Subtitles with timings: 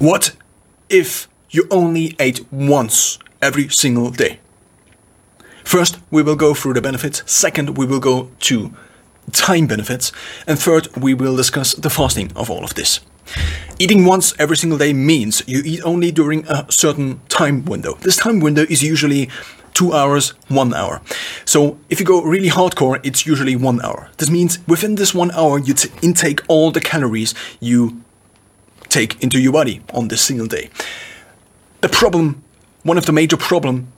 [0.00, 0.34] What
[0.88, 4.40] if you only ate once every single day?
[5.62, 7.22] First, we will go through the benefits.
[7.30, 8.72] Second, we will go to
[9.32, 10.10] time benefits.
[10.46, 13.00] And third, we will discuss the fasting of all of this.
[13.78, 17.96] Eating once every single day means you eat only during a certain time window.
[18.00, 19.28] This time window is usually
[19.74, 21.02] two hours, one hour.
[21.44, 24.08] So if you go really hardcore, it's usually one hour.
[24.16, 28.02] This means within this one hour, you t- intake all the calories you
[28.90, 30.68] take into your body on this single day.
[31.80, 32.42] The problem,
[32.82, 33.92] one of the major problem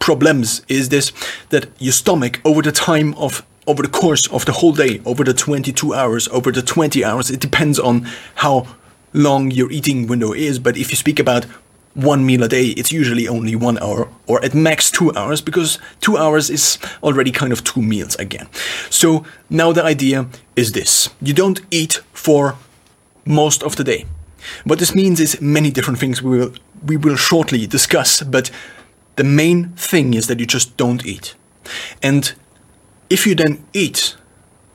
[0.00, 1.12] problems is this
[1.48, 5.24] that your stomach over the time of over the course of the whole day, over
[5.24, 8.66] the 22 hours, over the 20 hours, it depends on how
[9.14, 10.58] long your eating window is.
[10.58, 11.46] But if you speak about
[11.94, 15.78] one meal a day, it's usually only one hour or at max two hours because
[16.00, 18.48] two hours is already kind of two meals again.
[18.90, 22.56] So now the idea is this you don't eat for
[23.24, 24.04] most of the day.
[24.64, 26.52] What this means is many different things we will,
[26.84, 28.50] we will shortly discuss, but
[29.16, 31.34] the main thing is that you just don't eat.
[32.02, 32.32] And
[33.10, 34.16] if you then eat,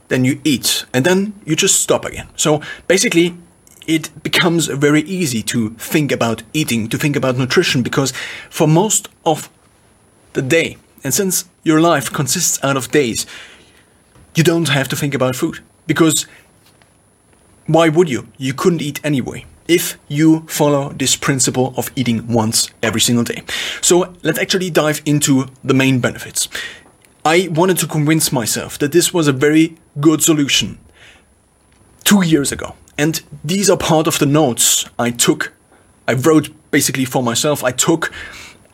[0.07, 2.27] then you eat, and then you just stop again.
[2.35, 3.35] So basically,
[3.85, 8.11] it becomes very easy to think about eating, to think about nutrition, because
[8.49, 9.49] for most of
[10.33, 13.25] the day, and since your life consists out of days,
[14.35, 15.59] you don't have to think about food.
[15.87, 16.27] Because
[17.65, 18.27] why would you?
[18.37, 23.43] You couldn't eat anyway if you follow this principle of eating once every single day.
[23.81, 26.49] So let's actually dive into the main benefits.
[27.23, 30.79] I wanted to convince myself that this was a very good solution
[32.03, 32.75] two years ago.
[32.97, 35.53] And these are part of the notes I took,
[36.07, 37.63] I wrote basically for myself.
[37.63, 38.11] I took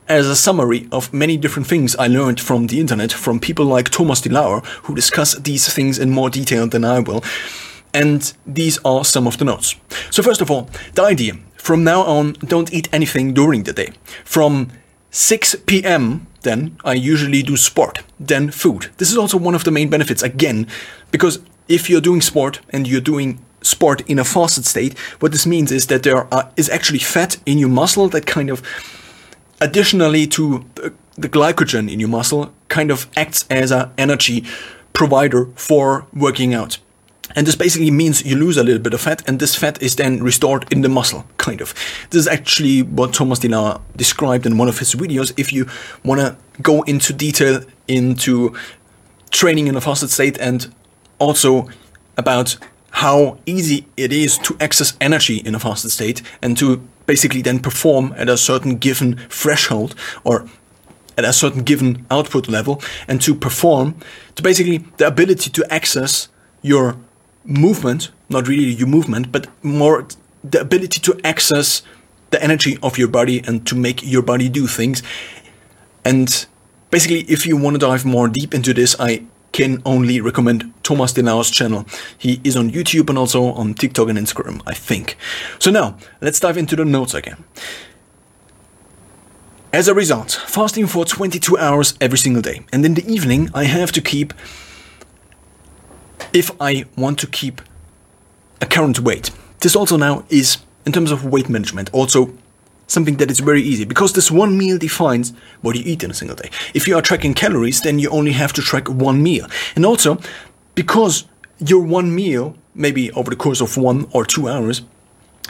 [0.07, 3.89] as a summary of many different things I learned from the internet from people like
[3.89, 7.23] Thomas DeLauer, who discuss these things in more detail than I will.
[7.95, 9.75] And these are some of the notes.
[10.11, 11.33] So, first of all, the idea
[11.65, 13.91] from now on, don't eat anything during the day.
[14.23, 14.69] From
[15.09, 18.91] 6 p.m., then I usually do sport, then food.
[18.97, 20.67] This is also one of the main benefits, again,
[21.09, 25.47] because if you're doing sport and you're doing sport in a fasted state, what this
[25.47, 28.61] means is that there are, is actually fat in your muscle that kind of,
[29.59, 34.45] additionally to the, the glycogen in your muscle, kind of acts as an energy
[34.93, 36.77] provider for working out.
[37.33, 39.95] And this basically means you lose a little bit of fat, and this fat is
[39.95, 41.73] then restored in the muscle, kind of.
[42.11, 45.33] This is actually what Thomas DeLauer described in one of his videos.
[45.37, 45.67] If you
[46.03, 48.55] want to go into detail into
[49.31, 50.73] training in a fasted state and
[51.19, 51.67] also
[52.17, 52.57] about
[52.91, 57.59] how easy it is to access energy in a fasted state and to basically then
[57.59, 59.93] perform at a certain given threshold
[60.23, 60.47] or
[61.17, 63.95] at a certain given output level and to perform
[64.35, 66.29] to basically the ability to access
[66.61, 66.95] your
[67.45, 70.07] movement, not really your movement, but more
[70.43, 71.81] the ability to access
[72.31, 75.01] the energy of your body and to make your body do things.
[76.03, 76.45] And
[76.91, 81.13] basically, if you want to dive more deep into this, I can only recommend Thomas
[81.13, 81.85] DeLauer's channel.
[82.17, 85.15] He is on YouTube and also on TikTok and Instagram, I think.
[85.59, 87.43] So now, let's dive into the notes again.
[89.71, 92.65] As a result, fasting for 22 hours every single day.
[92.71, 94.33] And in the evening, I have to keep
[96.35, 97.61] if I want to keep
[98.59, 99.31] a current weight.
[99.61, 102.33] This also now is, in terms of weight management, also
[102.87, 106.13] something that is very easy because this one meal defines what you eat in a
[106.13, 106.49] single day.
[106.73, 109.47] If you are tracking calories, then you only have to track one meal.
[109.77, 110.19] And also,
[110.75, 111.25] because
[111.57, 114.81] your one meal, maybe over the course of one or two hours,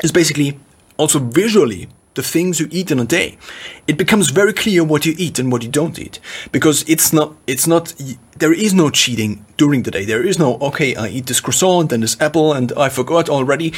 [0.04, 0.60] is basically
[0.98, 3.38] also visually the things you eat in a day,
[3.88, 6.20] it becomes very clear what you eat and what you don't eat.
[6.52, 7.94] Because it's not, it's not,
[8.38, 10.06] there is no cheating during the day.
[10.06, 13.74] There is no, okay, I eat this croissant and this apple and I forgot already.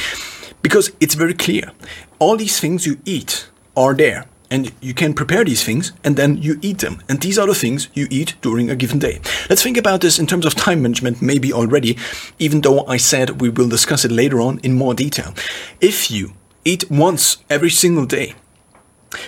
[0.62, 1.72] Because it's very clear.
[2.18, 4.26] All these things you eat are there.
[4.50, 7.02] And you can prepare these things and then you eat them.
[7.06, 9.20] And these are the things you eat during a given day.
[9.50, 11.98] Let's think about this in terms of time management, maybe already,
[12.38, 15.34] even though I said we will discuss it later on in more detail.
[15.82, 16.32] If you
[16.64, 18.34] eat once every single day.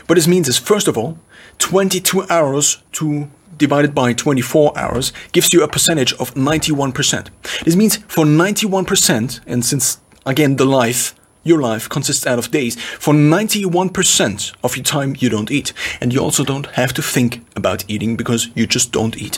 [0.06, 1.18] What this means is, first of all,
[1.58, 7.28] 22 hours to divided by 24 hours gives you a percentage of 91%.
[7.64, 11.14] This means for 91%, and since again the life,
[11.44, 15.72] your life consists out of days, for 91% of your time you don't eat.
[16.00, 19.36] And you also don't have to think about eating because you just don't eat.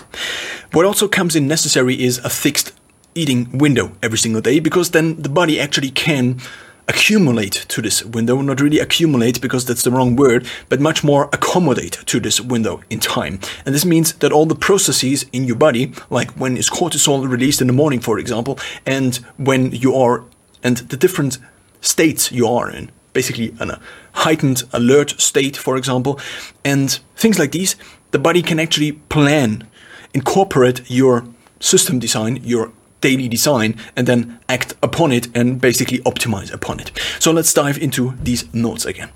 [0.73, 2.73] What also comes in necessary is a fixed
[3.15, 6.41] eating window every single day because then the body actually can
[6.89, 11.29] accumulate to this window, not really accumulate because that's the wrong word, but much more
[11.33, 13.39] accommodate to this window in time.
[13.65, 17.61] And this means that all the processes in your body, like when is cortisol released
[17.61, 20.25] in the morning, for example, and when you are,
[20.63, 21.39] and the different
[21.81, 23.79] states you are in, basically a uh,
[24.13, 26.19] heightened alert state, for example,
[26.65, 27.77] and things like these,
[28.11, 29.67] the body can actually plan,
[30.15, 31.25] incorporate your
[31.61, 36.91] system design, your daily design, and then act upon it and basically optimize upon it.
[37.19, 39.11] So let's dive into these notes again.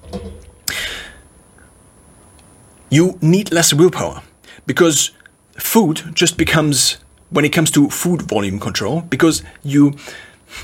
[2.90, 4.22] You need less willpower
[4.66, 5.12] because
[5.58, 6.98] food just becomes,
[7.30, 9.94] when it comes to food volume control, because you,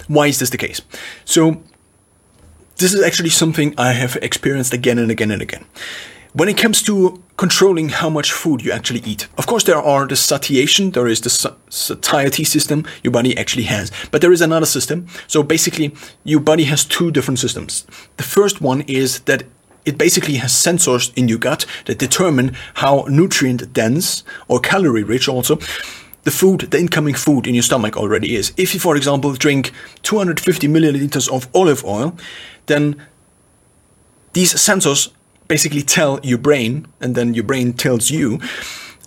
[0.08, 0.82] why is this the case?
[1.24, 1.62] So
[2.76, 5.64] this is actually something I have experienced again and again and again.
[6.34, 10.06] When it comes to controlling how much food you actually eat, of course, there are
[10.06, 14.64] the satiation, there is the satiety system your body actually has, but there is another
[14.64, 15.06] system.
[15.26, 15.94] So basically,
[16.24, 17.86] your body has two different systems.
[18.16, 19.42] The first one is that
[19.84, 25.28] it basically has sensors in your gut that determine how nutrient dense or calorie rich
[25.28, 25.58] also
[26.22, 28.54] the food, the incoming food in your stomach already is.
[28.56, 32.16] If you, for example, drink 250 milliliters of olive oil,
[32.66, 33.04] then
[34.32, 35.10] these sensors
[35.52, 38.40] basically tell your brain, and then your brain tells you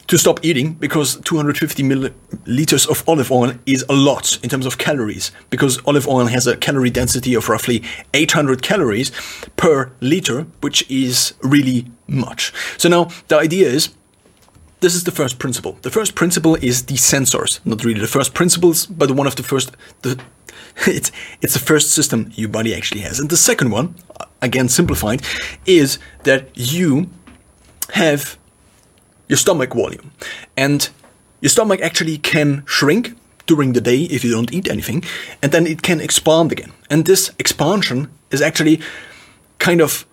[0.05, 4.77] to stop eating because 250 milliliters of olive oil is a lot in terms of
[4.77, 7.81] calories because olive oil has a calorie density of roughly
[8.13, 9.09] 800 calories
[9.55, 12.53] per liter, which is really much.
[12.77, 13.95] So now the idea is
[14.81, 15.79] this is the first principle.
[15.81, 19.41] The first principle is the sensors, not really the first principles, but one of the
[19.41, 20.21] first the
[20.87, 21.11] it's
[21.41, 23.19] it's the first system your body actually has.
[23.19, 23.95] And the second one,
[24.41, 25.21] again simplified,
[25.65, 27.09] is that you
[27.93, 28.37] have
[29.27, 30.11] your stomach volume.
[30.55, 30.89] And
[31.41, 35.03] your stomach actually can shrink during the day if you don't eat anything,
[35.41, 36.71] and then it can expand again.
[36.89, 38.81] And this expansion is actually
[39.59, 40.05] kind of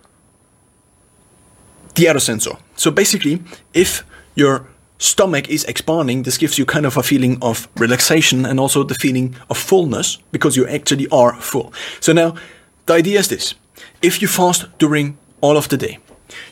[1.95, 2.57] the other sensor.
[2.75, 3.41] So basically,
[3.73, 4.03] if
[4.35, 4.67] your
[4.97, 8.95] stomach is expanding, this gives you kind of a feeling of relaxation and also the
[8.95, 11.73] feeling of fullness because you actually are full.
[11.99, 12.35] So now
[12.85, 13.55] the idea is this
[14.01, 15.97] if you fast during all of the day,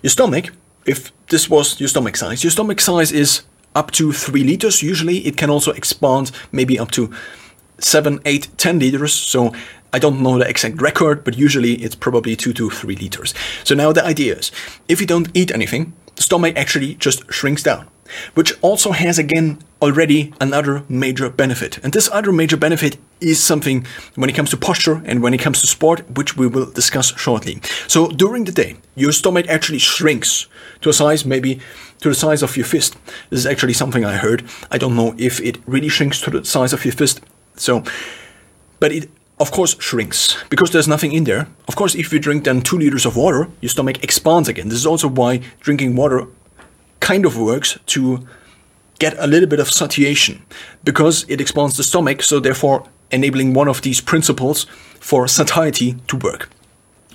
[0.02, 0.52] your stomach,
[0.86, 3.44] if this was your stomach size, your stomach size is
[3.76, 5.20] up to 3 liters usually.
[5.20, 7.12] It can also expand maybe up to
[7.80, 9.14] 7, 8, 10 liters.
[9.14, 9.54] So
[9.94, 13.34] I don't know the exact record, but usually it's probably 2 to 3 liters.
[13.64, 14.52] So now the idea is
[14.88, 17.88] if you don't eat anything, the stomach actually just shrinks down
[18.34, 21.80] which also has again already another major benefit.
[21.84, 23.86] And this other major benefit is something
[24.16, 27.18] when it comes to posture and when it comes to sport, which we will discuss
[27.18, 27.62] shortly.
[27.88, 30.48] So during the day, your stomach actually shrinks
[30.82, 31.60] to a size maybe
[32.02, 32.96] to the size of your fist.
[33.30, 34.44] This is actually something I heard.
[34.70, 37.22] I don't know if it really shrinks to the size of your fist.
[37.56, 37.84] So,
[38.80, 41.48] but it of course shrinks because there's nothing in there.
[41.68, 44.70] Of course, if you drink then two liters of water, your stomach expands again.
[44.70, 46.28] This is also why drinking water
[47.00, 48.28] kind of works to
[49.02, 50.36] get a little bit of satiation
[50.84, 54.68] because it expands the stomach, so therefore enabling one of these principles
[55.00, 56.50] for satiety to work.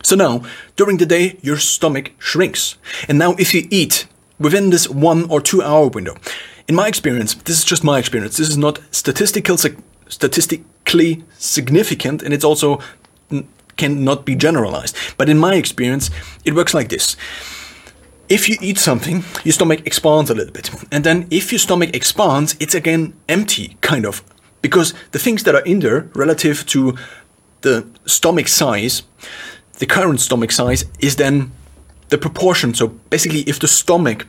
[0.03, 0.43] So now,
[0.75, 2.77] during the day, your stomach shrinks.
[3.09, 4.07] And now, if you eat
[4.39, 6.17] within this one or two hour window,
[6.69, 9.57] in my experience, this is just my experience, this is not statistical,
[10.09, 12.81] statistically significant, and it's also
[13.77, 14.97] cannot be generalized.
[15.17, 16.11] But in my experience,
[16.45, 17.17] it works like this
[18.29, 20.71] if you eat something, your stomach expands a little bit.
[20.91, 24.23] And then if your stomach expands, it's again empty, kind of.
[24.63, 26.97] Because the things that are in there relative to
[27.61, 29.03] the stomach size,
[29.79, 31.53] the current stomach size, is then
[32.09, 32.75] the proportion.
[32.75, 34.27] So basically, if the stomach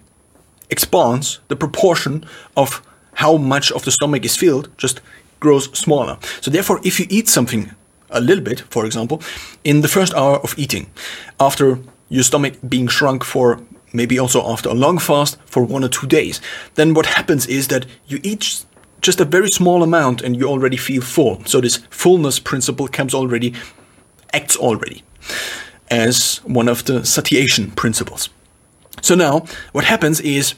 [0.70, 2.26] expands, the proportion
[2.56, 2.82] of
[3.14, 5.02] how much of the stomach is filled just
[5.40, 6.18] grows smaller.
[6.42, 7.72] So therefore, if you eat something
[8.10, 9.22] a little bit, for example,
[9.64, 10.90] in the first hour of eating,
[11.40, 13.60] after your stomach being shrunk for
[13.94, 16.42] maybe also after a long fast for one or two days,
[16.76, 18.66] then what happens is that you eat
[19.02, 21.44] just a very small amount and you already feel full.
[21.46, 23.54] So this fullness principle comes already,
[24.34, 25.04] acts already
[25.90, 28.30] as one of the satiation principles.
[29.02, 30.56] So now what happens is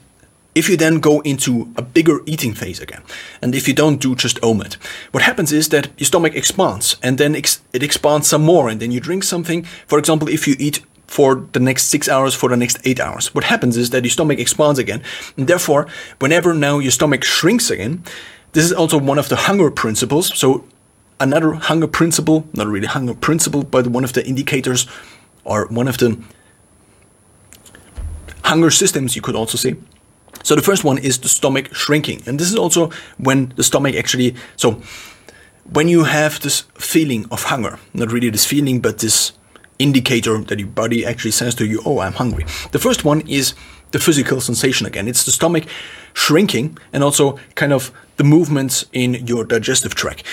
[0.55, 3.03] if you then go into a bigger eating phase again,
[3.41, 4.75] and if you don't do just OMAD,
[5.11, 8.79] what happens is that your stomach expands and then ex- it expands some more, and
[8.81, 9.63] then you drink something.
[9.85, 13.33] For example, if you eat for the next six hours, for the next eight hours.
[13.33, 15.01] What happens is that your stomach expands again.
[15.37, 15.87] And therefore,
[16.19, 18.03] whenever now your stomach shrinks again,
[18.51, 20.37] this is also one of the hunger principles.
[20.37, 20.65] So,
[21.19, 24.87] another hunger principle, not really hunger principle, but one of the indicators
[25.43, 26.17] or one of the
[28.43, 29.75] hunger systems, you could also say.
[30.43, 32.21] So, the first one is the stomach shrinking.
[32.27, 34.79] And this is also when the stomach actually, so
[35.71, 39.33] when you have this feeling of hunger, not really this feeling, but this
[39.79, 42.45] indicator that your body actually says to you, oh, I'm hungry.
[42.71, 43.55] The first one is
[43.91, 45.07] the physical sensation again.
[45.07, 45.65] It's the stomach
[46.13, 50.23] shrinking and also kind of the movements in your digestive tract.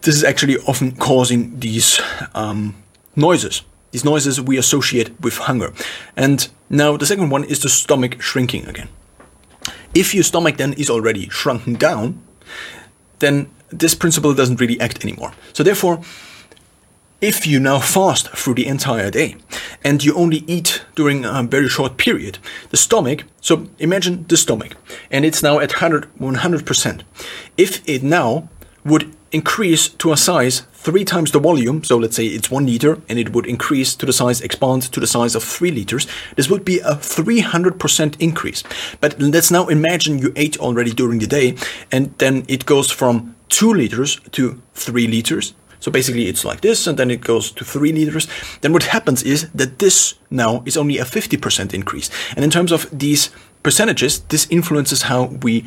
[0.00, 2.00] This is actually often causing these
[2.34, 2.74] um,
[3.14, 3.62] noises.
[3.94, 5.72] these noises we associate with hunger.
[6.16, 8.88] And now the second one is the stomach shrinking again.
[9.94, 12.20] If your stomach then is already shrunken down,
[13.20, 15.32] then this principle doesn't really act anymore.
[15.52, 16.00] So therefore,
[17.24, 19.34] if you now fast through the entire day
[19.82, 22.36] and you only eat during a very short period,
[22.68, 24.76] the stomach, so imagine the stomach,
[25.10, 27.02] and it's now at 100, 100%.
[27.56, 28.50] If it now
[28.84, 33.00] would increase to a size three times the volume, so let's say it's one liter,
[33.08, 36.50] and it would increase to the size, expand to the size of three liters, this
[36.50, 38.62] would be a 300% increase.
[39.00, 41.56] But let's now imagine you ate already during the day,
[41.90, 45.54] and then it goes from two liters to three liters,
[45.84, 48.26] so basically it's like this, and then it goes to three liters.
[48.62, 52.08] Then what happens is that this now is only a 50% increase.
[52.34, 53.28] And in terms of these
[53.62, 55.62] percentages, this influences how we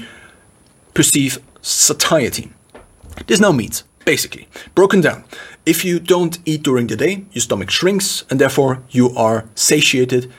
[0.96, 2.52] perceive satiety.
[3.28, 5.24] This now means, basically, broken down,
[5.68, 10.34] if you don't eat during the day, your stomach shrinks, and therefore you are satiated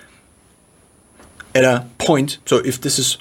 [1.55, 2.39] at a point.
[2.47, 3.19] So if this is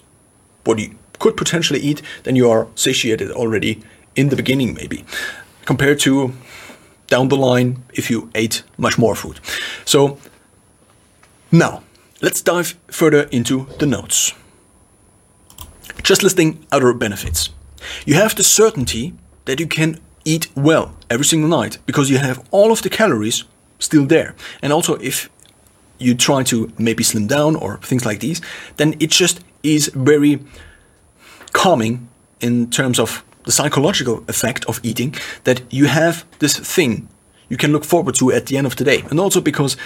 [0.64, 3.84] what you could potentially eat, then you are satiated already
[4.16, 5.06] in the beginning, maybe,
[5.66, 6.34] compared to
[7.08, 9.40] down the line if you ate much more food.
[9.86, 10.18] So
[11.52, 11.84] now
[12.22, 14.34] let's dive further into the notes.
[16.04, 17.50] Just listing other benefits.
[18.06, 19.14] You have the certainty
[19.46, 23.46] that you can eat well every single night because you have all of the calories
[23.80, 24.36] still there.
[24.62, 25.30] And also, if
[26.00, 28.42] you try to maybe slim down or things like these,
[28.76, 30.40] then it just is very
[31.54, 32.08] calming
[32.40, 37.08] in terms of the psychological effect of eating that you have this thing
[37.50, 39.04] you can look forward to at the end of the day.
[39.10, 39.78] And also because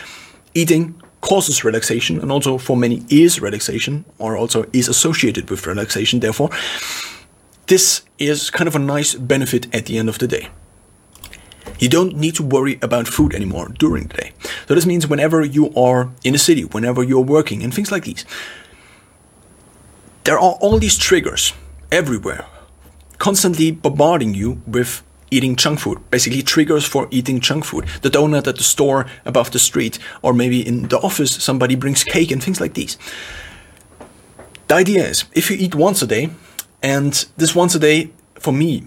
[0.56, 6.20] eating causes relaxation and also for many is relaxation or also is associated with relaxation.
[6.22, 6.50] Therefore,
[7.68, 10.48] this is kind of a nice benefit at the end of the day.
[11.78, 14.32] You don't need to worry about food anymore during the day.
[14.68, 18.06] So this means whenever you are in a city, whenever you're working and things like
[18.06, 18.26] these,
[20.24, 21.54] there are all these triggers
[21.92, 22.46] everywhere
[23.22, 27.86] constantly bombarding you with eating junk food, basically triggers for eating junk food.
[28.02, 32.04] The donut at the store above the street, or maybe in the office, somebody brings
[32.04, 32.98] cake and things like these.
[34.68, 36.32] The idea is if you eat once a day,
[36.82, 38.10] and this once a day
[38.40, 38.84] for me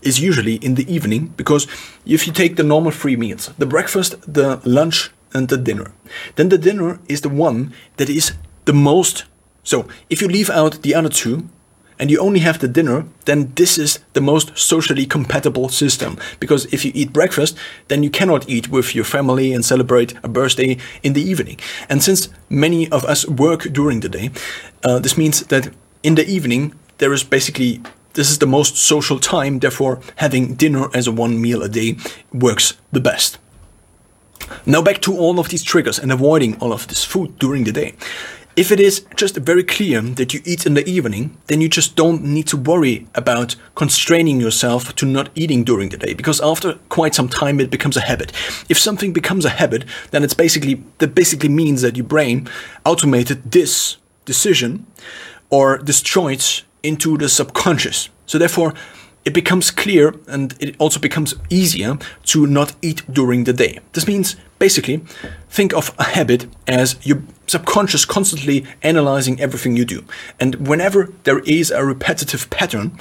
[0.00, 1.66] is usually in the evening, because
[2.06, 5.92] if you take the normal three meals the breakfast, the lunch, and the dinner
[6.36, 8.32] then the dinner is the one that is
[8.64, 9.24] the most.
[9.64, 11.48] So if you leave out the other two,
[11.98, 16.16] and you only have the dinner, then this is the most socially compatible system.
[16.40, 17.56] Because if you eat breakfast,
[17.88, 21.58] then you cannot eat with your family and celebrate a birthday in the evening.
[21.88, 24.30] And since many of us work during the day,
[24.82, 25.72] uh, this means that
[26.02, 27.80] in the evening, there is basically
[28.14, 31.96] this is the most social time, therefore, having dinner as one meal a day
[32.32, 33.38] works the best.
[34.66, 37.72] Now, back to all of these triggers and avoiding all of this food during the
[37.72, 37.94] day.
[38.56, 41.96] If it is just very clear that you eat in the evening, then you just
[41.96, 46.74] don't need to worry about constraining yourself to not eating during the day because after
[46.88, 48.30] quite some time it becomes a habit.
[48.68, 52.48] If something becomes a habit, then it's basically that basically means that your brain
[52.84, 54.86] automated this decision
[55.50, 58.08] or this choice into the subconscious.
[58.26, 58.74] So therefore
[59.24, 63.80] it becomes clear and it also becomes easier to not eat during the day.
[63.92, 64.98] This means basically
[65.48, 70.04] think of a habit as your subconscious constantly analyzing everything you do.
[70.38, 72.98] And whenever there is a repetitive pattern,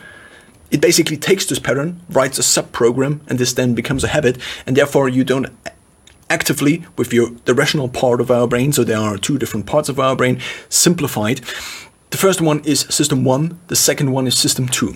[0.71, 4.37] it basically takes this pattern, writes a sub program, and this then becomes a habit,
[4.65, 5.47] and therefore you don't
[6.29, 9.87] actively with your the rational part of our brain so there are two different parts
[9.87, 11.41] of our brain simplified
[12.13, 14.93] the first one is system one, the second one is system two.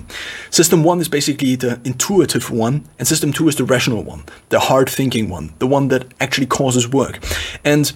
[0.51, 4.59] System one is basically the intuitive one, and system two is the rational one, the
[4.59, 7.17] hard thinking one, the one that actually causes work.
[7.65, 7.91] And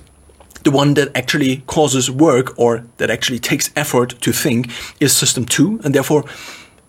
[0.63, 5.45] the one that actually causes work or that actually takes effort to think is system
[5.45, 6.25] two, and therefore,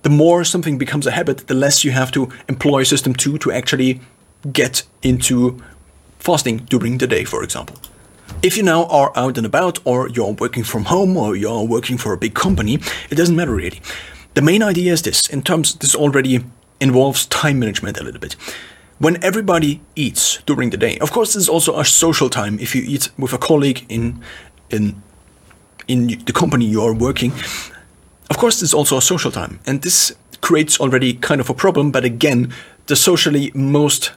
[0.01, 3.53] the more something becomes a habit, the less you have to employ system two to
[3.53, 4.01] actually
[4.55, 5.63] get into
[6.19, 7.77] fasting during the day, for example.
[8.43, 11.97] If you now are out and about, or you're working from home, or you're working
[11.97, 12.75] for a big company,
[13.09, 13.81] it doesn't matter really.
[14.35, 16.45] The main idea is this in terms, this already
[16.81, 18.35] involves time management a little bit.
[18.99, 22.59] When everybody eats during the day, of course, this is also a social time.
[22.59, 24.21] If you eat with a colleague in,
[24.71, 25.01] in,
[25.87, 27.33] in the company you are working,
[28.29, 29.61] of course, this is also a social time.
[29.67, 32.53] And this creates already kind of a problem, but again,
[32.87, 34.13] the socially most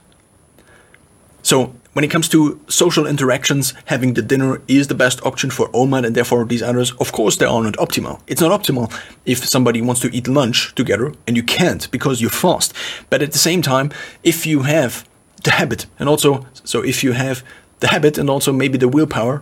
[1.42, 5.70] so when it comes to social interactions, having the dinner is the best option for
[5.70, 8.20] OMAD and therefore these others, of course, they are not optimal.
[8.26, 8.92] It's not optimal
[9.24, 12.74] if somebody wants to eat lunch together and you can't because you fast.
[13.08, 15.08] But at the same time, if you have
[15.42, 17.42] the habit and also, so if you have
[17.80, 19.40] the habit and also maybe the willpower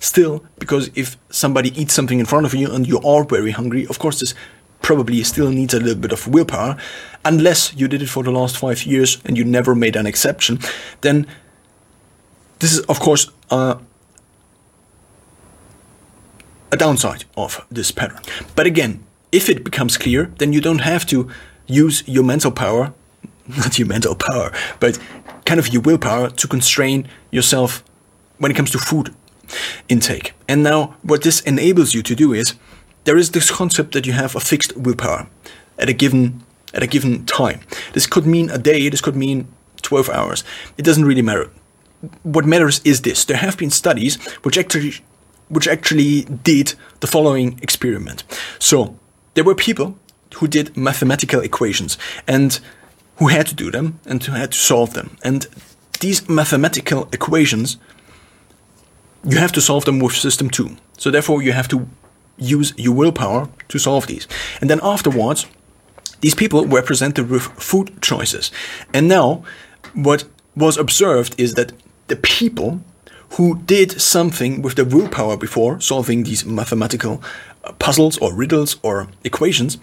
[0.00, 3.86] still, because if somebody eats something in front of you and you are very hungry,
[3.86, 4.34] of course, this
[4.80, 6.76] probably still needs a little bit of willpower.
[7.24, 10.58] Unless you did it for the last five years and you never made an exception,
[11.02, 11.28] then
[12.62, 13.78] this is, of course, a
[16.70, 18.20] downside of this pattern.
[18.54, 21.28] But again, if it becomes clear, then you don't have to
[21.66, 22.94] use your mental power,
[23.48, 24.98] not your mental power, but
[25.44, 27.82] kind of your willpower to constrain yourself
[28.38, 29.12] when it comes to food
[29.88, 30.32] intake.
[30.48, 32.54] And now, what this enables you to do is
[33.04, 35.26] there is this concept that you have a fixed willpower
[35.78, 37.60] at a given at a given time.
[37.92, 39.48] This could mean a day, this could mean
[39.82, 40.44] 12 hours.
[40.78, 41.50] It doesn't really matter.
[42.22, 43.24] What matters is this.
[43.24, 44.94] There have been studies which actually
[45.48, 48.24] which actually did the following experiment.
[48.58, 48.96] So,
[49.34, 49.98] there were people
[50.36, 52.58] who did mathematical equations and
[53.16, 55.18] who had to do them and who had to solve them.
[55.22, 55.46] And
[56.00, 57.76] these mathematical equations
[59.24, 60.76] you have to solve them with system 2.
[60.98, 61.88] So therefore you have to
[62.36, 64.26] use your willpower to solve these.
[64.60, 65.46] And then afterwards,
[66.20, 68.50] these people were presented with food choices.
[68.92, 69.44] And now,
[69.94, 70.24] what
[70.56, 71.72] was observed is that
[72.12, 72.82] the people
[73.36, 77.22] who did something with their willpower before solving these mathematical
[77.64, 79.78] uh, puzzles or riddles or equations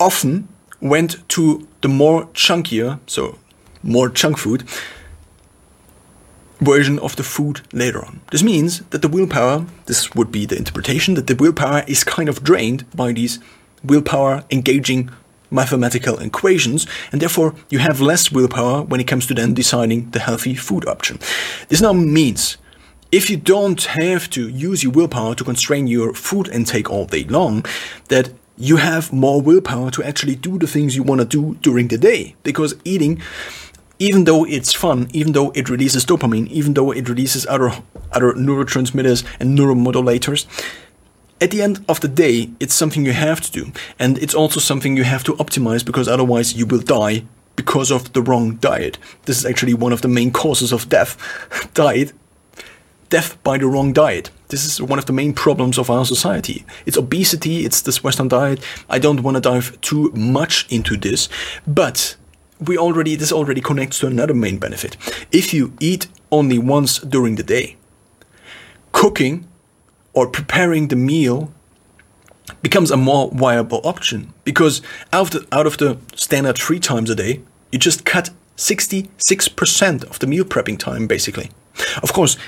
[0.00, 0.48] often
[0.80, 3.36] went to the more chunkier, so
[3.82, 4.64] more chunk food,
[6.60, 8.20] version of the food later on.
[8.30, 12.30] This means that the willpower, this would be the interpretation, that the willpower is kind
[12.30, 13.38] of drained by these
[13.84, 15.10] willpower engaging
[15.50, 20.20] mathematical equations, and therefore you have less willpower when it comes to then deciding the
[20.20, 21.18] healthy food option.
[21.68, 22.56] This now means
[23.12, 27.24] if you don't have to use your willpower to constrain your food intake all day
[27.24, 27.64] long,
[28.08, 31.88] that you have more willpower to actually do the things you want to do during
[31.88, 32.34] the day.
[32.42, 33.22] Because eating
[33.98, 37.72] even though it's fun, even though it releases dopamine, even though it releases other
[38.12, 40.46] other neurotransmitters and neuromodulators,
[41.40, 44.60] at the end of the day, it's something you have to do, and it's also
[44.60, 47.24] something you have to optimize because otherwise you will die
[47.56, 48.98] because of the wrong diet.
[49.24, 51.16] This is actually one of the main causes of death,
[51.74, 52.12] diet,
[53.08, 54.30] death by the wrong diet.
[54.48, 56.64] This is one of the main problems of our society.
[56.86, 58.62] It's obesity, it's this Western diet.
[58.88, 61.28] I don't want to dive too much into this,
[61.66, 62.16] but
[62.60, 64.96] we already this already connects to another main benefit.
[65.32, 67.76] If you eat only once during the day,
[68.92, 69.46] cooking
[70.16, 71.52] or preparing the meal
[72.62, 77.10] becomes a more viable option because out of the, out of the standard three times
[77.10, 81.50] a day, you just cut 66% of the meal prepping time basically.
[82.02, 82.38] Of course,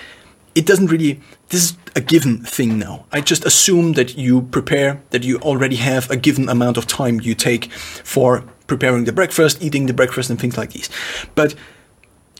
[0.54, 3.04] it doesn't really this is a given thing now.
[3.12, 7.20] I just assume that you prepare that you already have a given amount of time
[7.20, 10.88] you take for preparing the breakfast, eating the breakfast, and things like these.
[11.34, 11.54] But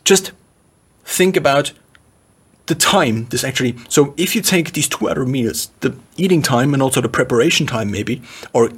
[0.05, 0.33] just
[1.05, 1.73] think about
[2.69, 3.75] the time this actually.
[3.89, 7.67] So if you take these two other meals, the eating time and also the preparation
[7.67, 8.71] time, maybe, or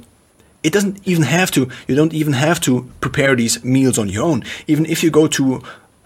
[0.63, 1.69] it doesn't even have to.
[1.87, 4.43] You don't even have to prepare these meals on your own.
[4.67, 5.61] Even if you go to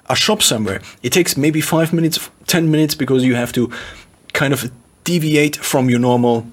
[0.10, 3.72] a shop somewhere, it takes maybe five minutes, ten minutes because you have to
[4.34, 4.72] kind of
[5.04, 6.46] deviate from your normal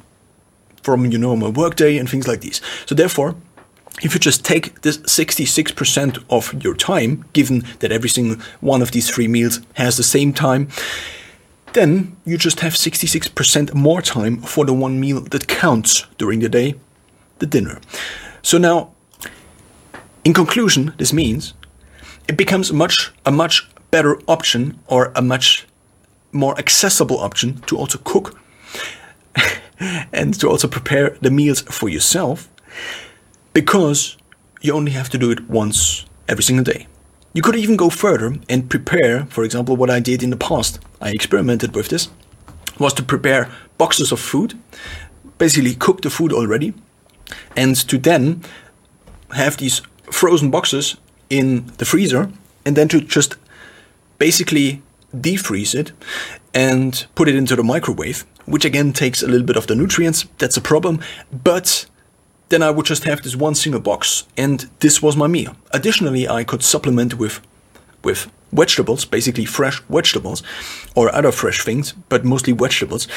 [0.83, 2.61] from your normal workday and things like these.
[2.87, 3.37] So therefore,
[4.03, 8.91] if you just take this 66% of your time, given that every single one of
[8.91, 10.69] these three meals has the same time,
[11.73, 16.49] then you just have 66% more time for the one meal that counts during the
[16.49, 16.75] day,
[17.39, 17.81] the dinner.
[18.43, 18.93] So now,
[20.25, 21.55] in conclusion, this means
[22.29, 25.67] it becomes much a much better option or a much
[26.33, 28.39] more accessible option to also cook
[30.13, 32.49] and to also prepare the meals for yourself
[33.53, 34.17] because
[34.61, 36.87] you only have to do it once every single day.
[37.35, 40.79] You could even go further and prepare, for example, what I did in the past.
[41.01, 42.11] I experimented with this,
[42.79, 44.59] was to prepare boxes of food,
[45.39, 46.75] basically cook the food already,
[47.57, 48.43] and to then
[49.31, 50.97] have these frozen boxes
[51.31, 52.31] in the freezer,
[52.67, 53.37] and then to just
[54.19, 54.83] basically
[55.17, 55.93] defreeze it
[56.55, 60.27] and put it into the microwave, which again takes a little bit of the nutrients.
[60.37, 61.01] That's a problem,
[61.33, 61.87] but
[62.53, 65.57] then I would just have this one single box, and this was my meal.
[65.71, 67.41] Additionally, I could supplement with
[68.05, 70.43] with vegetables, basically fresh vegetables,
[70.95, 73.09] or other fresh things, but mostly vegetables.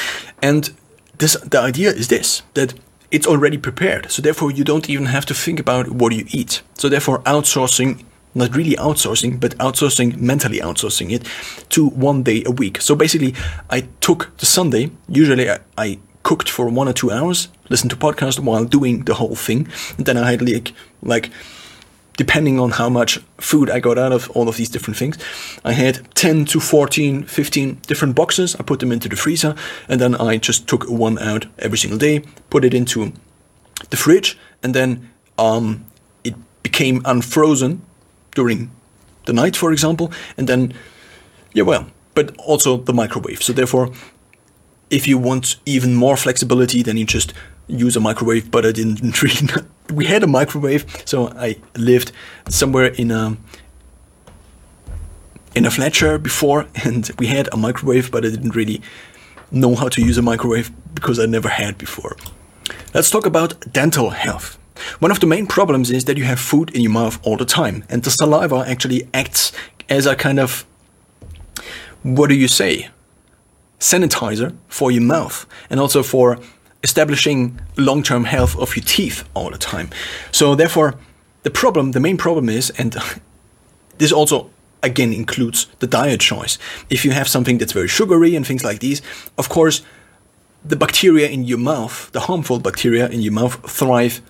[0.42, 0.72] And
[1.18, 2.74] this the idea is this that
[3.12, 6.62] it's already prepared, so therefore you don't even have to think about what you eat.
[6.74, 8.04] So therefore, outsourcing
[8.36, 11.24] not really outsourcing, but outsourcing, mentally outsourcing it
[11.70, 12.82] to one day a week.
[12.82, 13.34] So basically,
[13.70, 17.96] I took the Sunday, usually I, I cooked for one or two hours, listened to
[17.98, 19.68] podcast while doing the whole thing.
[19.98, 21.30] And then I had like like
[22.18, 25.18] depending on how much food I got out of all of these different things.
[25.66, 28.56] I had 10 to 14, 15 different boxes.
[28.56, 29.54] I put them into the freezer
[29.90, 33.12] and then I just took one out every single day, put it into
[33.90, 35.86] the fridge, and then um,
[36.24, 37.82] it became unfrozen
[38.34, 38.72] during
[39.26, 40.74] the night, for example, and then,
[41.54, 43.44] yeah, well, but also the microwave.
[43.44, 43.92] So therefore,
[44.96, 47.34] if you want even more flexibility, then you just
[47.68, 48.50] use a microwave.
[48.50, 49.48] But I didn't really.
[49.94, 52.12] we had a microwave, so I lived
[52.50, 53.38] somewhere in a
[55.54, 58.82] in a flat before, and we had a microwave, but I didn't really
[59.52, 62.16] know how to use a microwave because I never had before.
[62.94, 64.58] Let's talk about dental health.
[65.00, 67.46] One of the main problems is that you have food in your mouth all the
[67.46, 69.52] time, and the saliva actually acts
[69.90, 70.66] as a kind of
[72.04, 72.90] what do you say?
[73.80, 76.40] Sanitizer for your mouth and also for
[76.84, 79.90] establishing long term health of your teeth all the time.
[80.32, 80.96] So, therefore,
[81.44, 82.96] the problem, the main problem is, and
[83.98, 84.50] this also
[84.84, 86.58] again includes the diet choice.
[86.90, 89.02] If you have something that's very sugary and things like these,
[89.38, 89.82] of course,
[90.64, 94.22] the bacteria in your mouth, the harmful bacteria in your mouth, thrive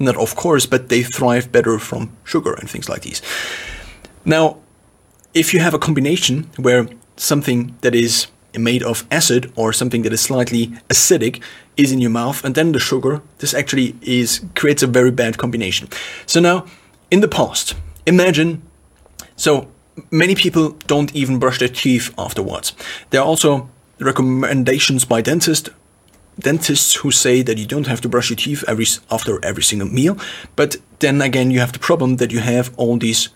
[0.00, 3.20] not of course, but they thrive better from sugar and things like these.
[4.24, 4.56] Now,
[5.34, 8.26] if you have a combination where something that is
[8.58, 11.42] made of acid or something that is slightly acidic
[11.76, 15.38] is in your mouth and then the sugar this actually is creates a very bad
[15.38, 15.88] combination.
[16.26, 16.66] So now
[17.10, 17.74] in the past
[18.06, 18.62] imagine
[19.36, 19.68] so
[20.10, 22.72] many people don't even brush their teeth afterwards.
[23.10, 25.70] There are also recommendations by dentists
[26.38, 29.88] dentists who say that you don't have to brush your teeth every after every single
[29.88, 30.16] meal,
[30.56, 33.28] but then again you have the problem that you have all these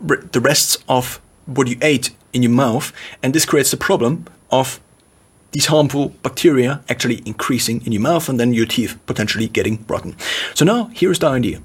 [0.00, 2.92] the rests of what you ate in your mouth,
[3.22, 4.80] and this creates the problem of
[5.52, 10.16] these harmful bacteria actually increasing in your mouth and then your teeth potentially getting rotten.
[10.52, 11.62] So now here's the idea.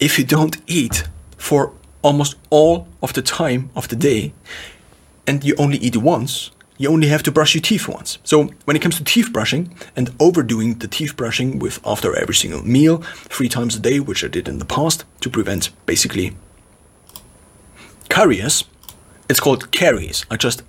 [0.00, 1.04] If you don't eat
[1.36, 4.32] for almost all of the time of the day
[5.26, 8.18] and you only eat once, you only have to brush your teeth once.
[8.24, 12.34] So when it comes to teeth brushing and overdoing the teeth brushing with after every
[12.34, 12.98] single meal,
[13.28, 16.36] three times a day, which I did in the past to prevent basically
[18.08, 18.64] caries,
[19.28, 20.24] it's called caries.
[20.30, 20.62] I just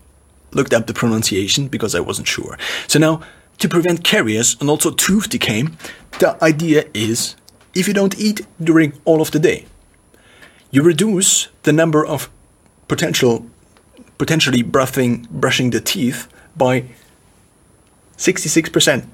[0.51, 2.57] looked up the pronunciation because I wasn't sure.
[2.87, 3.21] So now
[3.59, 5.65] to prevent caries and also tooth decay,
[6.19, 7.35] the idea is
[7.73, 9.65] if you don't eat during all of the day,
[10.71, 12.29] you reduce the number of
[12.87, 13.45] potential
[14.17, 16.85] potentially brushing, brushing the teeth by
[18.17, 19.07] 66%.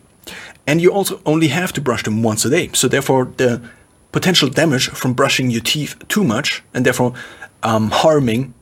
[0.65, 2.69] And you also only have to brush them once a day.
[2.73, 3.61] So, therefore, the
[4.13, 7.13] potential damage from brushing your teeth too much and therefore
[7.63, 8.53] um, harming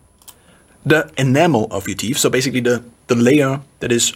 [0.85, 4.13] the enamel of your teeth, so basically the, the layer that is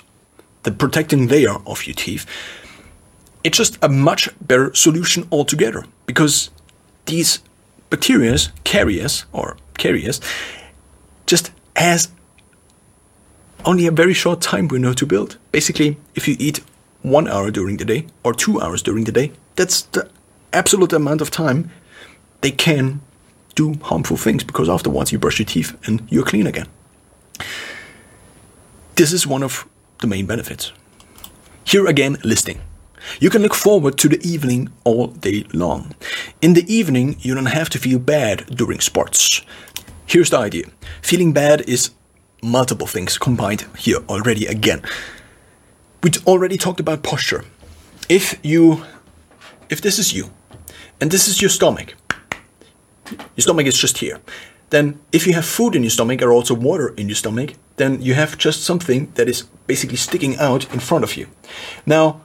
[0.63, 2.25] the protecting layer of your teeth,
[3.43, 6.49] it's just a much better solution altogether because
[7.06, 7.39] these
[7.89, 10.19] bacteria, carriers or carriers,
[11.28, 12.10] just has
[13.63, 15.38] only a very short time window to build.
[15.51, 16.62] Basically, if you eat
[17.01, 20.10] one hour during the day or two hours during the day, that's the
[20.51, 21.69] absolute amount of time
[22.41, 23.01] they can
[23.55, 26.67] do harmful things because afterwards you brush your teeth and you're clean again.
[28.95, 29.67] This is one of
[30.01, 30.71] the main benefits.
[31.63, 32.61] Here again, listing.
[33.19, 35.95] You can look forward to the evening all day long.
[36.41, 39.41] In the evening, you don't have to feel bad during sports.
[40.05, 40.65] Here's the idea
[41.01, 41.91] feeling bad is
[42.41, 44.81] multiple things combined here already again.
[46.03, 47.43] We already talked about posture.
[48.07, 48.85] If you,
[49.69, 50.29] if this is you,
[51.01, 51.95] and this is your stomach,
[53.11, 54.19] your stomach is just here.
[54.69, 58.01] Then, if you have food in your stomach or also water in your stomach, then
[58.01, 61.27] you have just something that is basically sticking out in front of you.
[61.85, 62.21] Now,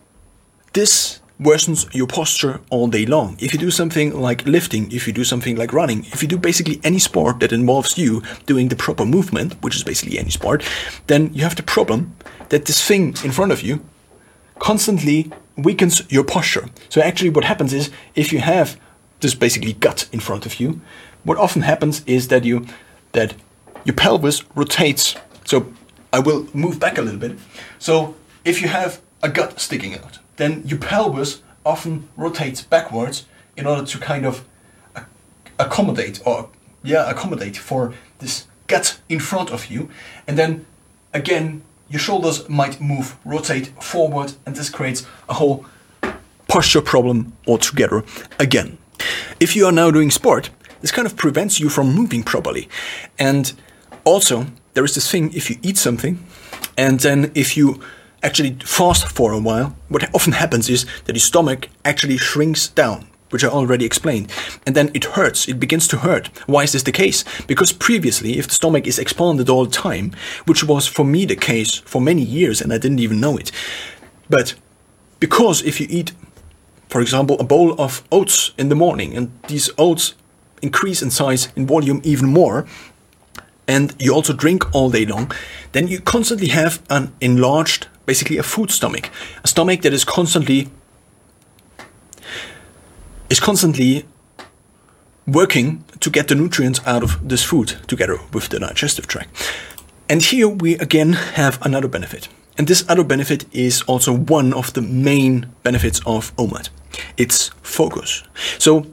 [0.73, 3.37] this worsens your posture all day long.
[3.41, 6.37] If you do something like lifting, if you do something like running, if you do
[6.37, 10.63] basically any sport that involves you doing the proper movement, which is basically any sport,
[11.07, 12.15] then you have the problem
[12.51, 13.81] that this thing in front of you
[14.59, 16.69] constantly weakens your posture.
[16.91, 18.79] So actually what happens is if you have
[19.21, 20.81] this basically gut in front of you,
[21.25, 22.67] what often happens is that you
[23.13, 23.35] that
[23.85, 25.17] your pelvis rotates.
[25.45, 25.73] So
[26.13, 27.39] I will move back a little bit.
[27.79, 33.67] So if you have a gut sticking out, then your pelvis often rotates backwards in
[33.67, 34.45] order to kind of
[35.59, 36.49] accommodate or
[36.83, 39.91] yeah accommodate for this gut in front of you
[40.27, 40.65] and then
[41.13, 45.67] again your shoulders might move rotate forward and this creates a whole
[46.49, 48.03] posture problem altogether
[48.39, 48.79] again
[49.39, 52.69] if you are now doing sport this kind of prevents you from moving properly
[53.19, 53.53] and
[54.05, 56.19] also there is this thing if you eat something
[56.77, 57.81] and then if you
[58.23, 63.07] actually fast for a while, what often happens is that your stomach actually shrinks down
[63.31, 64.33] which I already explained,
[64.67, 66.27] and then it hurts, it begins to hurt.
[66.49, 67.25] Why is this the case?
[67.47, 70.11] Because previously, if the stomach is expanded all the time,
[70.47, 73.53] which was for me the case for many years and I didn't even know it,
[74.29, 74.57] but
[75.21, 76.11] because if you eat,
[76.91, 80.15] for example, a bowl of oats in the morning and these oats
[80.61, 82.67] increase in size, in volume even more,
[83.67, 85.31] and you also drink all day long,
[85.73, 89.09] then you constantly have an enlarged, basically a food stomach,
[89.45, 90.69] a stomach that is constantly
[93.31, 94.05] is constantly
[95.25, 99.31] working to get the nutrients out of this food together with the digestive tract.
[100.09, 102.29] And here we again have another benefit.
[102.59, 106.69] And this other benefit is also one of the main benefits of OMAD.
[107.17, 108.23] It's focus.
[108.59, 108.87] So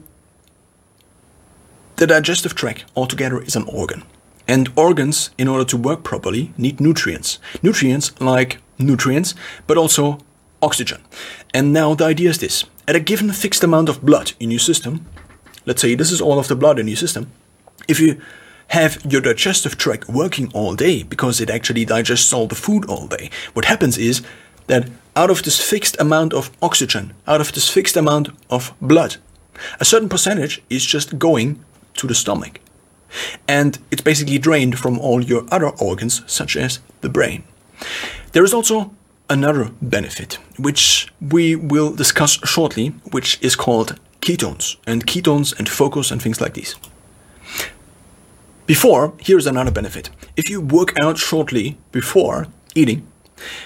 [1.96, 4.04] the digestive tract altogether is an organ.
[4.46, 7.38] And organs, in order to work properly, need nutrients.
[7.62, 9.34] Nutrients like nutrients,
[9.66, 10.20] but also
[10.62, 11.02] oxygen.
[11.52, 14.60] And now the idea is this at a given fixed amount of blood in your
[14.60, 15.04] system,
[15.66, 17.30] let's say this is all of the blood in your system,
[17.86, 18.20] if you
[18.68, 23.06] have your digestive tract working all day because it actually digests all the food all
[23.06, 24.22] day, what happens is
[24.66, 29.16] that out of this fixed amount of oxygen, out of this fixed amount of blood,
[29.80, 32.60] a certain percentage is just going to the stomach.
[33.48, 37.42] And it's basically drained from all your other organs, such as the brain.
[38.32, 38.92] There is also
[39.30, 46.10] another benefit, which we will discuss shortly, which is called ketones, and ketones and focus
[46.10, 46.76] and things like these.
[48.68, 50.10] Before, here's another benefit.
[50.36, 53.10] If you work out shortly before eating,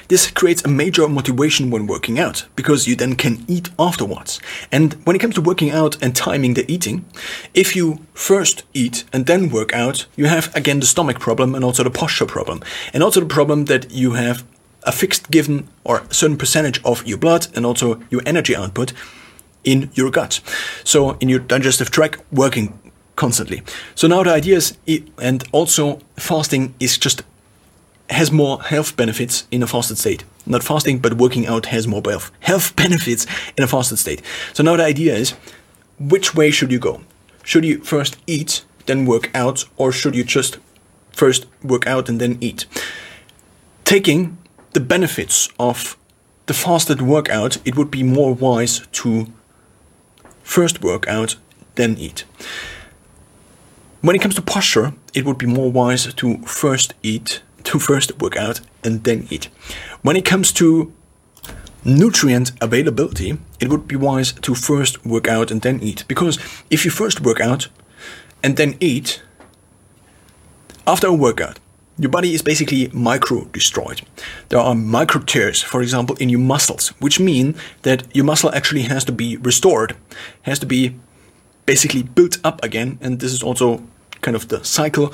[0.07, 4.39] this creates a major motivation when working out because you then can eat afterwards.
[4.71, 7.05] And when it comes to working out and timing the eating,
[7.53, 11.65] if you first eat and then work out, you have again the stomach problem and
[11.65, 12.63] also the posture problem.
[12.93, 14.45] And also the problem that you have
[14.85, 18.93] a fixed given or certain percentage of your blood and also your energy output
[19.65, 20.41] in your gut.
[20.85, 22.79] So in your digestive tract working
[23.23, 23.63] constantly.
[23.95, 24.77] So now the idea is,
[25.19, 27.23] and also fasting is just
[28.11, 30.25] has more health benefits in a fasted state.
[30.45, 34.23] Not fasting, but working out has more health health benefits in a fasted state.
[34.53, 35.35] So now the idea is,
[36.01, 36.95] which way should you go?
[37.45, 40.59] Should you first eat, then work out, or should you just
[41.13, 42.67] first work out and then eat?
[43.85, 44.37] Taking
[44.73, 45.97] the benefits of
[46.47, 49.27] the fasted workout, it would be more wise to
[50.43, 51.37] first work out,
[51.77, 52.25] then eat.
[54.03, 58.21] When it comes to posture, it would be more wise to first eat, to first
[58.21, 59.49] work out, and then eat.
[60.03, 60.93] When it comes to
[61.85, 66.05] nutrient availability, it would be wise to first work out and then eat.
[66.09, 66.37] Because
[66.69, 67.69] if you first work out
[68.43, 69.23] and then eat,
[70.85, 71.61] after a workout,
[71.97, 74.03] your body is basically micro destroyed.
[74.49, 78.83] There are micro tears, for example, in your muscles, which mean that your muscle actually
[78.83, 79.95] has to be restored,
[80.43, 80.97] has to be
[81.67, 82.99] basically built up again.
[83.01, 83.83] And this is also
[84.23, 85.13] kind of the cycle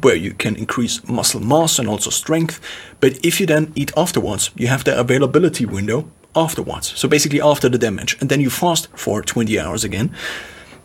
[0.00, 2.60] where you can increase muscle mass and also strength.
[3.00, 6.92] But if you then eat afterwards, you have the availability window afterwards.
[6.96, 8.16] So basically after the damage.
[8.20, 10.14] And then you fast for 20 hours again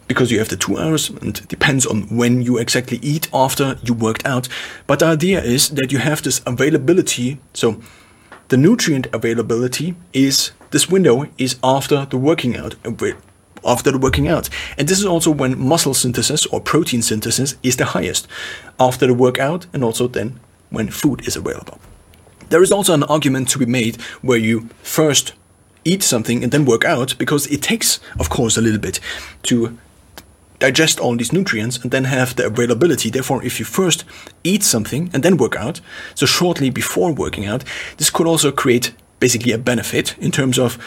[0.08, 3.78] because you have the two hours and it depends on when you exactly eat after
[3.84, 4.48] you worked out.
[4.88, 7.40] But the idea is that you have this availability.
[7.54, 7.82] So
[8.50, 12.76] the nutrient availability is this window is after the working out
[13.64, 14.50] after the working out.
[14.78, 18.28] And this is also when muscle synthesis or protein synthesis is the highest
[18.80, 21.80] after the workout and also then when food is available.
[22.50, 25.34] There is also an argument to be made where you first
[25.86, 29.00] eat something and then work out because it takes, of course, a little bit
[29.44, 29.78] to
[30.60, 33.10] digest all these nutrients and then have the availability.
[33.10, 34.04] Therefore, if you first
[34.44, 35.82] eat something and then work out,
[36.16, 37.64] so shortly before working out,
[37.98, 40.78] this could also create basically a benefit in terms of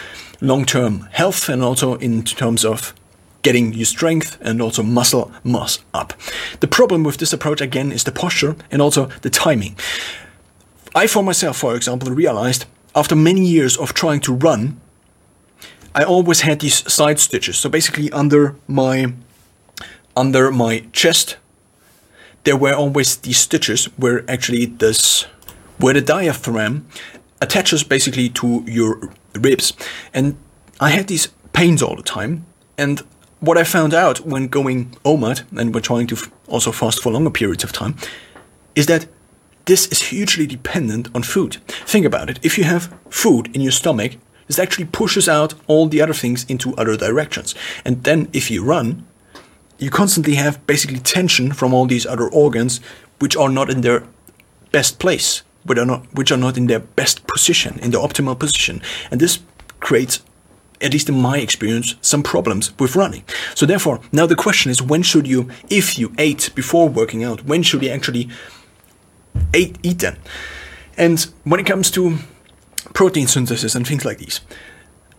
[0.43, 2.93] long term health and also in terms of
[3.41, 6.13] getting your strength and also muscle mass up.
[6.59, 9.75] The problem with this approach again is the posture and also the timing.
[10.95, 14.79] I, for myself, for example, realized after many years of trying to run,
[15.95, 17.57] I always had these side stitches.
[17.57, 19.13] So basically, under my
[20.15, 21.37] under my chest,
[22.43, 25.23] there were always these stitches where actually this,
[25.79, 26.85] where the diaphragm
[27.41, 29.73] attaches basically to your ribs.
[30.13, 30.37] And
[30.79, 32.45] I had these pains all the time.
[32.77, 33.01] And
[33.39, 36.17] what I found out when going OMAD, and we're trying to
[36.47, 37.95] also fast for longer periods of time,
[38.75, 39.07] is that
[39.65, 41.55] this is hugely dependent on food.
[41.85, 42.39] Think about it.
[42.43, 44.13] If you have food in your stomach,
[44.47, 47.55] this actually pushes out all the other things into other directions.
[47.85, 49.05] And then if you run,
[49.77, 52.81] you constantly have basically tension from all these other organs
[53.19, 54.03] which are not in their
[54.71, 58.37] best place, which are not which are not in their best position, in the optimal
[58.37, 59.39] position, and this
[59.79, 60.21] creates
[60.83, 63.23] at least in my experience, some problems with running.
[63.55, 67.45] So therefore, now the question is when should you, if you ate before working out,
[67.45, 68.29] when should you actually
[69.55, 70.17] eat, eat then?
[70.97, 72.17] And when it comes to
[72.93, 74.41] protein synthesis and things like these,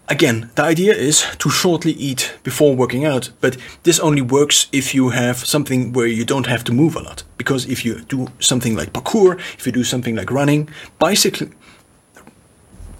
[0.09, 4.95] again, the idea is to shortly eat before working out, but this only works if
[4.95, 7.23] you have something where you don't have to move a lot.
[7.37, 11.55] Because if you do something like parkour, if you do something like running, bicycling,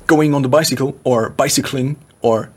[0.07, 2.51] going on the bicycle, or bicycling, or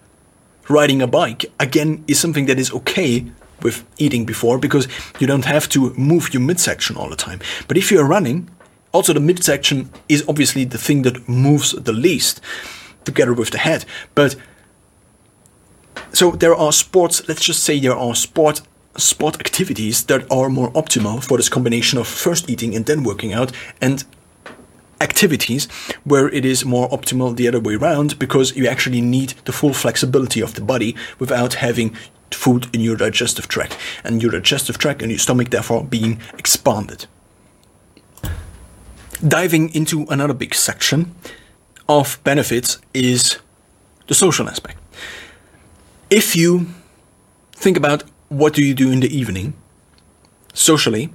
[0.69, 3.25] riding a bike, again, is something that is okay
[3.61, 4.87] with eating before because
[5.19, 7.39] you don't have to move your midsection all the time.
[7.67, 8.49] But if you're running,
[8.91, 12.41] also the midsection is obviously the thing that moves the least
[13.07, 13.85] together with the head.
[14.13, 14.35] But
[16.13, 18.61] so there are sports, let's just say there are sport
[18.97, 23.31] sport activities that are more optimal for this combination of first eating and then working
[23.31, 24.03] out and
[24.99, 25.67] activities
[26.03, 29.73] where it is more optimal the other way around because you actually need the full
[29.73, 31.95] flexibility of the body without having
[32.31, 37.05] food in your digestive tract and your digestive tract and your stomach therefore being expanded.
[39.25, 41.13] Diving into another big section
[41.87, 43.37] of benefits is
[44.07, 44.77] the social aspect.
[46.09, 46.67] If you
[47.53, 49.53] think about what do you do in the evening
[50.53, 51.09] socially,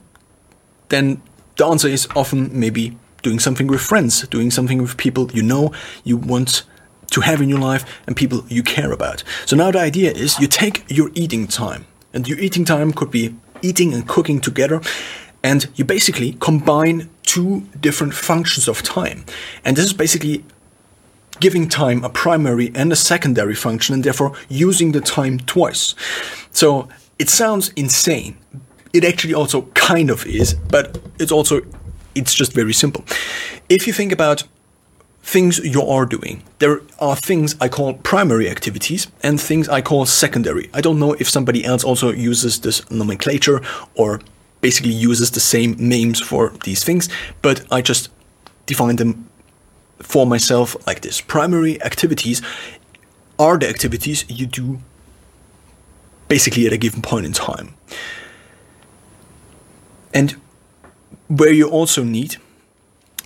[0.89, 1.23] then
[1.57, 5.73] the answer is often maybe doing something with friends, doing something with people you know
[6.05, 6.65] you want
[7.11, 9.23] to have in your life and people you care about.
[9.47, 13.11] So now the idea is you take your eating time, and your eating time could
[13.11, 14.81] be eating and cooking together,
[15.43, 19.25] and you basically combine two different functions of time.
[19.65, 20.45] And this is basically
[21.41, 25.95] giving time a primary and a secondary function and therefore using the time twice.
[26.51, 28.37] So it sounds insane.
[28.93, 31.63] It actually also kind of is, but it's also
[32.15, 33.05] it's just very simple.
[33.69, 34.45] If you think about
[35.23, 40.05] things you are doing, there are things I call primary activities and things I call
[40.07, 40.69] secondary.
[40.75, 43.63] I don't know if somebody else also uses this nomenclature
[43.95, 44.21] or
[44.61, 47.09] basically uses the same names for these things,
[47.41, 48.11] but I just
[48.67, 49.29] define them
[50.03, 51.21] for myself like this.
[51.21, 52.43] Primary activities
[53.39, 54.79] are the activities you do
[56.29, 57.75] basically at a given point in time.
[60.15, 60.41] And
[61.29, 62.37] where you also need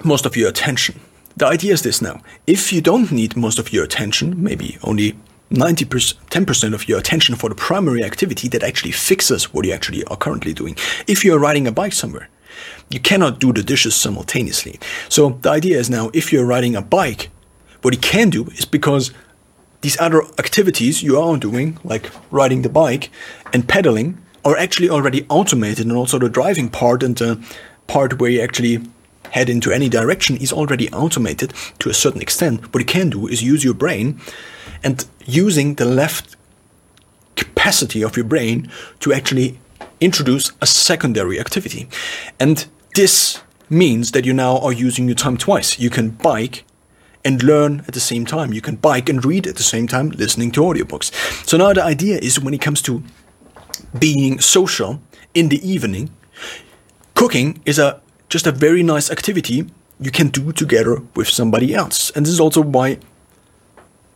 [0.05, 1.01] most of your attention.
[1.37, 2.21] The idea is this now.
[2.47, 5.17] If you don't need most of your attention, maybe only
[5.51, 10.03] 90%, 10% of your attention for the primary activity that actually fixes what you actually
[10.05, 10.77] are currently doing.
[11.07, 12.29] If you're riding a bike somewhere,
[12.91, 14.79] you cannot do the dishes simultaneously.
[15.09, 17.31] So the idea is now if you're riding a bike,
[17.83, 19.13] what you can do is because
[19.81, 23.11] these other activities you are doing, like riding the bike
[23.53, 27.45] and pedaling, are actually already automated, and also the driving part and the
[27.87, 28.81] part where you actually
[29.31, 32.73] head into any direction is already automated to a certain extent.
[32.73, 34.21] What you can do is use your brain
[34.83, 36.37] and using the left
[37.35, 38.71] capacity of your brain
[39.01, 39.59] to actually
[40.01, 41.89] introduce a secondary activity.
[42.39, 42.67] And
[42.97, 45.79] this means that you now are using your time twice.
[45.79, 46.65] You can bike
[47.25, 48.53] and learn at the same time.
[48.53, 51.13] You can bike and read at the same time, listening to audiobooks.
[51.47, 53.03] So now the idea is when it comes to
[53.99, 55.01] being social
[55.35, 56.11] in the evening,
[57.15, 59.67] cooking is a just a very nice activity
[60.01, 62.11] you can do together with somebody else.
[62.11, 62.99] And this is also why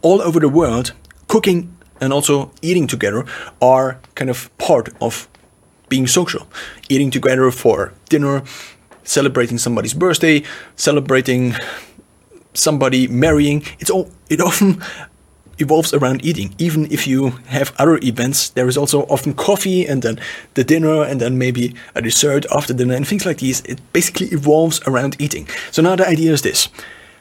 [0.02, 0.92] all over the world,
[1.28, 3.24] cooking and also eating together
[3.60, 5.28] are kind of part of
[5.90, 6.46] being social.
[6.88, 8.42] Eating together for dinner,
[9.04, 10.42] celebrating somebody's birthday,
[10.76, 11.54] celebrating
[12.54, 13.62] somebody marrying.
[13.78, 14.82] It's all it often
[15.58, 16.54] evolves around eating.
[16.58, 20.18] Even if you have other events, there is also often coffee and then
[20.54, 23.60] the dinner and then maybe a dessert after dinner and things like these.
[23.66, 25.46] It basically evolves around eating.
[25.70, 26.68] So now the idea is this.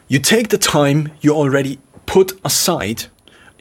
[0.08, 3.06] You take the time you already put aside,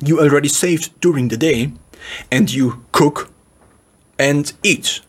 [0.02, 1.72] you already saved during the day,
[2.30, 3.30] and you cook
[4.18, 5.00] and eat.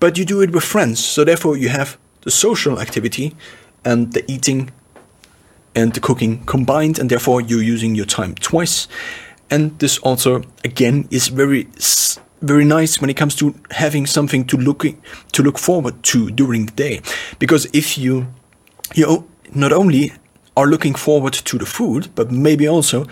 [0.00, 3.34] But you do it with friends, so therefore you have the social activity
[3.84, 4.70] and the eating
[5.74, 8.88] and the cooking combined, and therefore you're using your time twice.
[9.50, 11.68] And this also, again, is very
[12.40, 14.86] very nice when it comes to having something to look
[15.32, 17.00] to look forward to during the day,
[17.38, 18.26] because if you
[18.94, 20.12] you not only
[20.56, 23.06] are looking forward to the food, but maybe also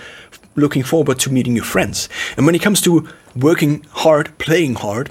[0.57, 2.09] looking forward to meeting your friends.
[2.37, 5.11] And when it comes to working hard, playing hard,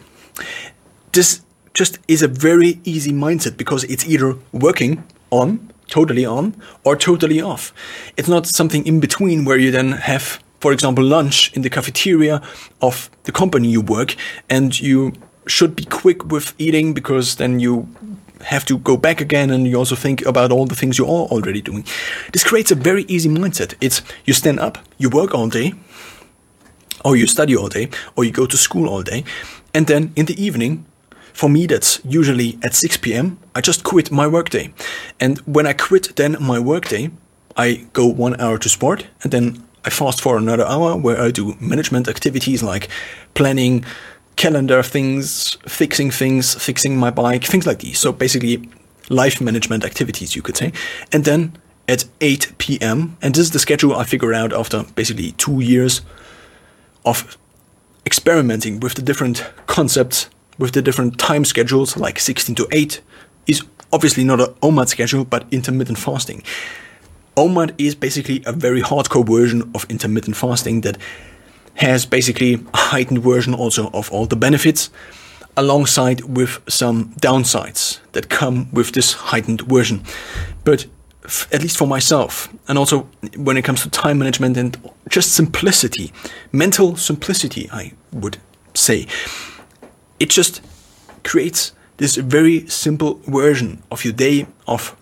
[1.13, 1.41] this
[1.73, 7.41] just is a very easy mindset because it's either working on totally on or totally
[7.41, 7.73] off.
[8.17, 12.41] It's not something in between where you then have, for example, lunch in the cafeteria
[12.81, 14.15] of the company you work
[14.49, 15.13] and you
[15.47, 17.87] should be quick with eating because then you
[18.45, 21.27] have to go back again and you also think about all the things you are
[21.31, 21.85] already doing.
[22.31, 23.73] This creates a very easy mindset.
[23.81, 25.73] It's you stand up, you work all day,
[27.03, 29.23] or you study all day, or you go to school all day,
[29.73, 30.85] and then in the evening,
[31.33, 33.37] for me, that's usually at 6 p.m.
[33.53, 34.73] I just quit my workday.
[35.19, 37.11] And when I quit then my workday,
[37.57, 41.31] I go one hour to sport and then I fast for another hour where I
[41.31, 42.89] do management activities like
[43.33, 43.83] planning,
[44.35, 47.99] calendar things, fixing things, fixing my bike, things like these.
[47.99, 48.69] So basically,
[49.09, 50.73] life management activities, you could say.
[51.11, 51.57] And then
[51.87, 56.01] at 8 p.m., and this is the schedule I figured out after basically two years
[57.05, 57.37] of
[58.05, 63.01] experimenting with the different concepts with the different time schedules, like 16 to 8,
[63.47, 66.43] is obviously not an OMAD schedule, but intermittent fasting.
[67.35, 70.97] OMAD is basically a very hardcore version of intermittent fasting that
[71.75, 74.89] has basically a heightened version also of all the benefits,
[75.57, 80.03] alongside with some downsides that come with this heightened version.
[80.63, 80.85] But
[81.51, 84.77] at least for myself, and also when it comes to time management and
[85.09, 86.13] just simplicity,
[86.51, 88.37] mental simplicity, I would
[88.73, 89.07] say
[90.19, 90.61] it just
[91.23, 94.95] creates this very simple version of your day of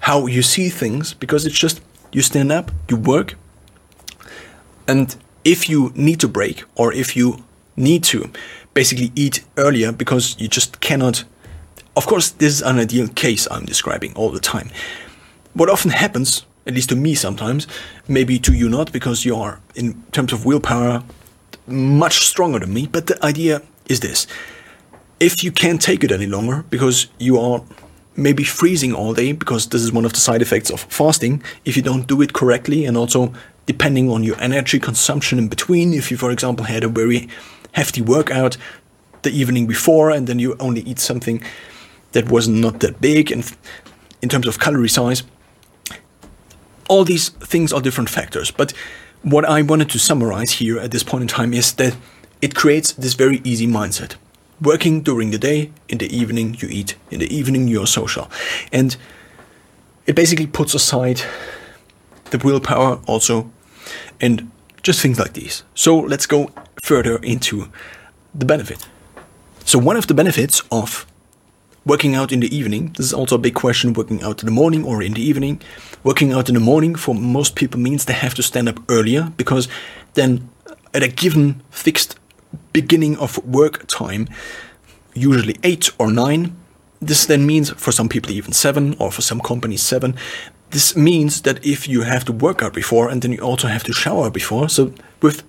[0.00, 1.80] how you see things because it's just
[2.12, 3.34] you stand up, you work,
[4.88, 5.14] and
[5.44, 7.44] if you need to break or if you
[7.76, 8.30] need to
[8.74, 11.24] basically eat earlier because you just cannot.
[11.96, 14.70] Of course, this is an ideal case I'm describing all the time.
[15.54, 17.66] What often happens, at least to me sometimes,
[18.06, 21.02] maybe to you not, because you are, in terms of willpower,
[21.66, 24.26] much stronger than me, but the idea is this.
[25.18, 27.62] If you can't take it any longer because you are
[28.16, 31.76] maybe freezing all day, because this is one of the side effects of fasting, if
[31.76, 33.32] you don't do it correctly, and also
[33.70, 37.28] depending on your energy consumption in between, if you, for example, had a very
[37.70, 38.56] hefty workout
[39.22, 41.40] the evening before and then you only eat something
[42.10, 43.56] that was not that big and
[44.22, 45.22] in terms of calorie size,
[46.88, 48.50] all these things are different factors.
[48.50, 48.72] But
[49.22, 51.96] what I wanted to summarize here at this point in time is that
[52.42, 54.16] it creates this very easy mindset.
[54.60, 58.28] Working during the day, in the evening you eat, in the evening you're social.
[58.72, 58.96] And
[60.06, 61.22] it basically puts aside
[62.30, 63.50] the willpower also
[64.20, 64.50] and
[64.82, 65.62] just things like these.
[65.74, 66.50] So let's go
[66.82, 67.70] further into
[68.34, 68.86] the benefit.
[69.64, 71.06] So, one of the benefits of
[71.84, 74.52] working out in the evening, this is also a big question working out in the
[74.52, 75.60] morning or in the evening.
[76.02, 79.32] Working out in the morning for most people means they have to stand up earlier
[79.36, 79.68] because
[80.14, 80.48] then
[80.94, 82.18] at a given fixed
[82.72, 84.28] beginning of work time,
[85.14, 86.56] usually 8 or 9.
[87.00, 90.16] This then means for some people even 7 or for some companies 7.
[90.70, 93.84] This means that if you have to work out before and then you also have
[93.84, 95.42] to shower before, so with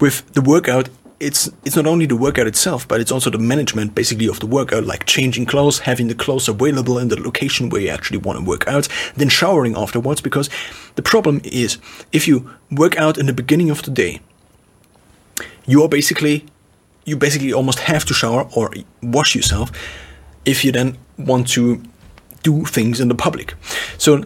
[0.00, 0.88] with the workout
[1.20, 4.46] it's it's not only the workout itself, but it's also the management basically of the
[4.46, 8.38] workout, like changing clothes, having the clothes available in the location where you actually want
[8.38, 10.20] to work out, then showering afterwards.
[10.20, 10.50] Because
[10.96, 11.78] the problem is,
[12.12, 14.20] if you work out in the beginning of the day,
[15.66, 16.44] you are basically
[17.04, 18.72] you basically almost have to shower or
[19.02, 19.70] wash yourself
[20.44, 21.82] if you then want to
[22.42, 23.54] do things in the public.
[23.98, 24.24] So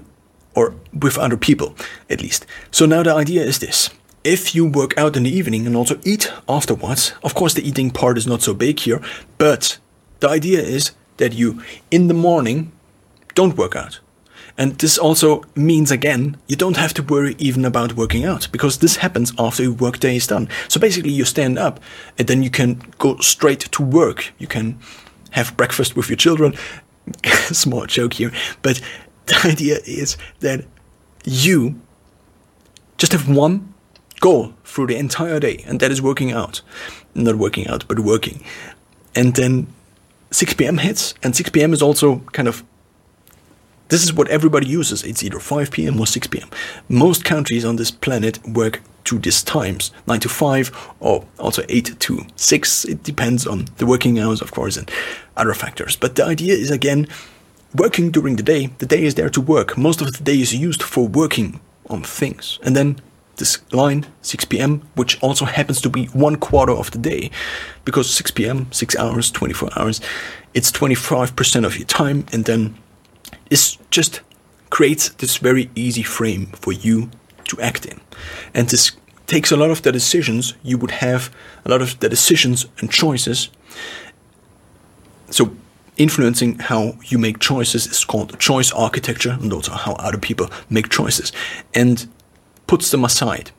[0.59, 1.74] or with other people
[2.11, 2.46] at least.
[2.70, 3.90] So now the idea is this.
[4.24, 7.90] If you work out in the evening and also eat afterwards, of course the eating
[7.90, 9.00] part is not so big here,
[9.38, 9.78] but
[10.20, 12.72] the idea is that you in the morning
[13.34, 14.00] don't work out.
[14.61, 18.78] And this also means again, you don't have to worry even about working out because
[18.78, 20.48] this happens after your workday is done.
[20.66, 21.78] So basically, you stand up
[22.18, 24.32] and then you can go straight to work.
[24.38, 24.78] You can
[25.30, 26.54] have breakfast with your children.
[27.52, 28.32] Small joke here,
[28.62, 28.80] but
[29.28, 30.64] the idea is that
[31.24, 31.80] you
[32.96, 33.74] just have one
[34.20, 36.62] goal through the entire day, and that is working out.
[37.14, 38.44] Not working out, but working.
[39.14, 39.66] And then
[40.30, 40.78] 6 p.m.
[40.78, 41.72] hits, and 6 p.m.
[41.72, 42.64] is also kind of
[43.88, 45.02] this is what everybody uses.
[45.02, 45.98] It's either 5 p.m.
[45.98, 46.48] or 6 p.m.
[46.90, 51.98] Most countries on this planet work to these times 9 to 5 or also 8
[51.98, 52.84] to 6.
[52.84, 54.90] It depends on the working hours, of course, and
[55.38, 55.96] other factors.
[55.96, 57.08] But the idea is again,
[57.74, 59.76] working during the day, the day is there to work.
[59.76, 62.58] Most of the day is used for working on things.
[62.62, 63.00] And then
[63.36, 67.30] this line 6 p.m., which also happens to be one quarter of the day,
[67.84, 70.00] because 6 p.m., 6 hours, 24 hours,
[70.54, 72.76] it's 25% of your time, and then
[73.48, 74.20] this just
[74.70, 77.10] creates this very easy frame for you
[77.44, 78.00] to act in.
[78.52, 78.92] And this
[79.26, 81.30] takes a lot of the decisions you would have,
[81.64, 83.50] a lot of the decisions and choices.
[85.30, 85.54] So,
[85.99, 90.88] influencing how you make choices is called choice architecture, and also how other people make
[90.88, 91.32] choices,
[91.74, 92.09] and
[92.66, 93.51] puts them aside,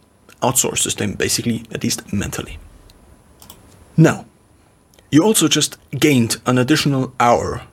[0.41, 2.57] outsources them basically, at least mentally.
[3.95, 4.25] Now,
[5.11, 7.63] you also just gained an additional hour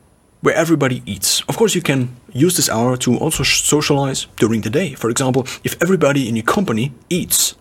[0.41, 1.43] where everybody eats.
[1.49, 4.95] Of course, you can use this hour to also socialize during the day.
[4.95, 7.55] For example, if everybody in your company eats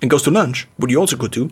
[0.00, 1.50] and goes to lunch, what you also could do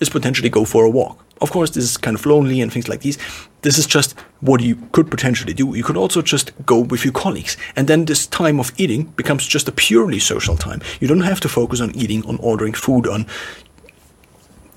[0.00, 1.24] is potentially go for a walk.
[1.40, 3.18] Of course, this is kind of lonely and things like these.
[3.62, 5.74] This is just what you could potentially do.
[5.76, 9.46] You could also just go with your colleagues, and then this time of eating becomes
[9.46, 10.80] just a purely social time.
[11.00, 13.26] You don't have to focus on eating, on ordering food, on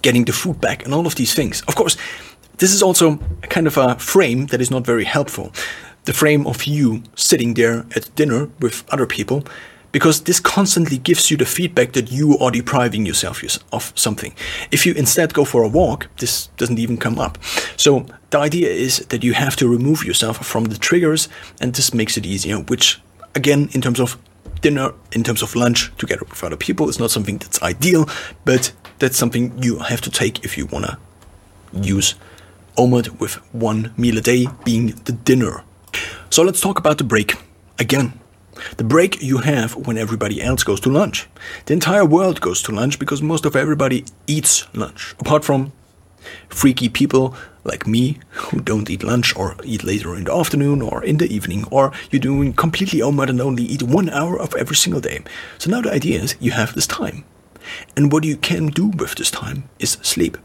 [0.01, 1.61] getting the food back, and all of these things.
[1.67, 1.97] Of course,
[2.57, 3.17] this is also
[3.49, 5.51] kind of a frame that is not very helpful.
[6.05, 9.43] The frame of you sitting there at dinner with other people
[9.91, 14.33] because this constantly gives you the feedback that you are depriving yourself of something.
[14.71, 17.37] If you instead go for a walk, this doesn't even come up.
[17.77, 21.27] So the idea is that you have to remove yourself from the triggers,
[21.59, 23.01] and this makes it easier, which,
[23.35, 24.17] again, in terms of
[24.61, 28.07] dinner, in terms of lunch together with other people, is not something that's ideal,
[28.45, 30.97] but that's something you have to take if you want to
[31.73, 32.15] use
[32.77, 35.63] OMAD with one meal a day being the dinner.
[36.29, 37.35] So let's talk about the break
[37.79, 38.20] again.
[38.77, 41.27] The break you have when everybody else goes to lunch.
[41.65, 45.71] The entire world goes to lunch because most of everybody eats lunch, apart from
[46.49, 51.03] freaky people like me who don't eat lunch or eat later in the afternoon or
[51.03, 54.75] in the evening, or you're doing completely OMAD and only eat one hour of every
[54.75, 55.21] single day.
[55.57, 57.23] So now the idea is you have this time.
[57.95, 60.37] And what you can do with this time is sleep.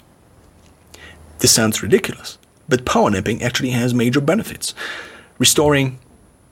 [1.38, 2.38] This sounds ridiculous,
[2.68, 4.74] but power napping actually has major benefits.
[5.38, 5.98] Restoring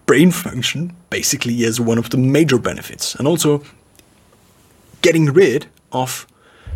[0.06, 3.14] brain function basically is one of the major benefits.
[3.14, 3.62] And also
[5.02, 6.26] getting rid of,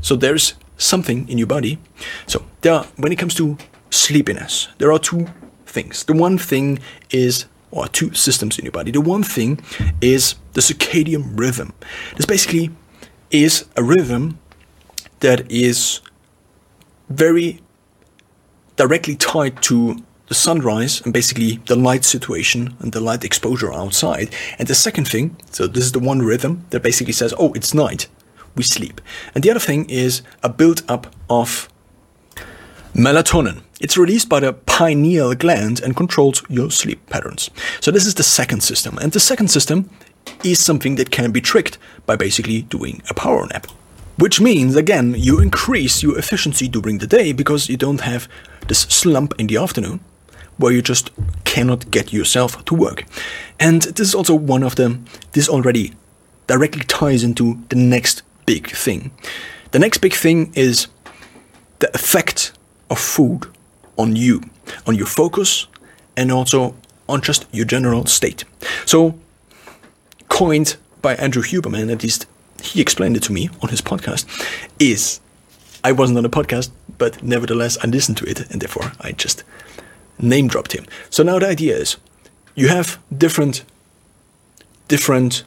[0.00, 1.78] so there's something in your body.
[2.26, 3.56] So there are, when it comes to
[3.90, 5.26] sleepiness, there are two
[5.66, 6.04] things.
[6.04, 6.78] The one thing
[7.10, 8.90] is, or two systems in your body.
[8.90, 9.60] The one thing
[10.00, 11.72] is the circadian rhythm.
[12.16, 12.70] This basically
[13.30, 14.38] is a rhythm
[15.20, 16.00] that is
[17.08, 17.60] very
[18.76, 24.34] directly tied to the sunrise and basically the light situation and the light exposure outside.
[24.58, 27.74] And the second thing, so this is the one rhythm that basically says, oh, it's
[27.74, 28.06] night,
[28.54, 29.00] we sleep.
[29.34, 31.68] And the other thing is a build up of
[32.94, 33.62] melatonin.
[33.80, 37.50] It's released by the pineal gland and controls your sleep patterns.
[37.80, 38.98] So this is the second system.
[38.98, 39.88] And the second system
[40.44, 43.66] is something that can be tricked by basically doing a power nap.
[44.18, 48.28] Which means, again, you increase your efficiency during the day because you don't have
[48.66, 50.00] this slump in the afternoon
[50.59, 51.11] where you just
[51.44, 53.04] cannot get yourself to work.
[53.59, 55.94] And this is also one of them, this already
[56.46, 59.11] directly ties into the next big thing.
[59.70, 60.88] The next big thing is
[61.78, 62.52] the effect
[62.90, 63.46] of food
[63.96, 64.42] on you,
[64.86, 65.66] on your focus,
[66.16, 66.74] and also
[67.09, 68.44] on just your general state.
[68.86, 69.18] So,
[70.28, 72.26] coined by Andrew Huberman, at least
[72.62, 74.26] he explained it to me on his podcast,
[74.78, 75.20] is
[75.84, 79.44] I wasn't on the podcast, but nevertheless I listened to it, and therefore I just
[80.18, 80.86] name dropped him.
[81.10, 81.96] So now the idea is
[82.54, 83.64] you have different
[84.88, 85.44] different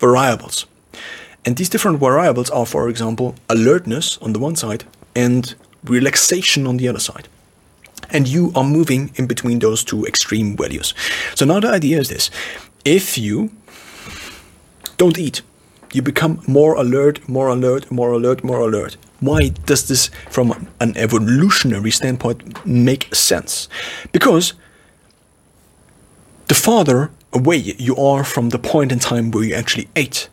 [0.00, 0.66] variables.
[1.44, 4.84] And these different variables are, for example, alertness on the one side
[5.14, 5.54] and
[5.84, 7.28] relaxation on the other side.
[8.10, 10.94] And you are moving in between those two extreme values.
[11.34, 12.30] So now the idea is this
[12.84, 13.50] if you
[14.96, 15.42] don't eat,
[15.92, 18.96] you become more alert, more alert, more alert, more alert.
[19.22, 23.68] Why does this, from an evolutionary standpoint, make sense?
[24.10, 24.54] Because
[26.48, 30.28] the farther away you are from the point in time where you actually ate,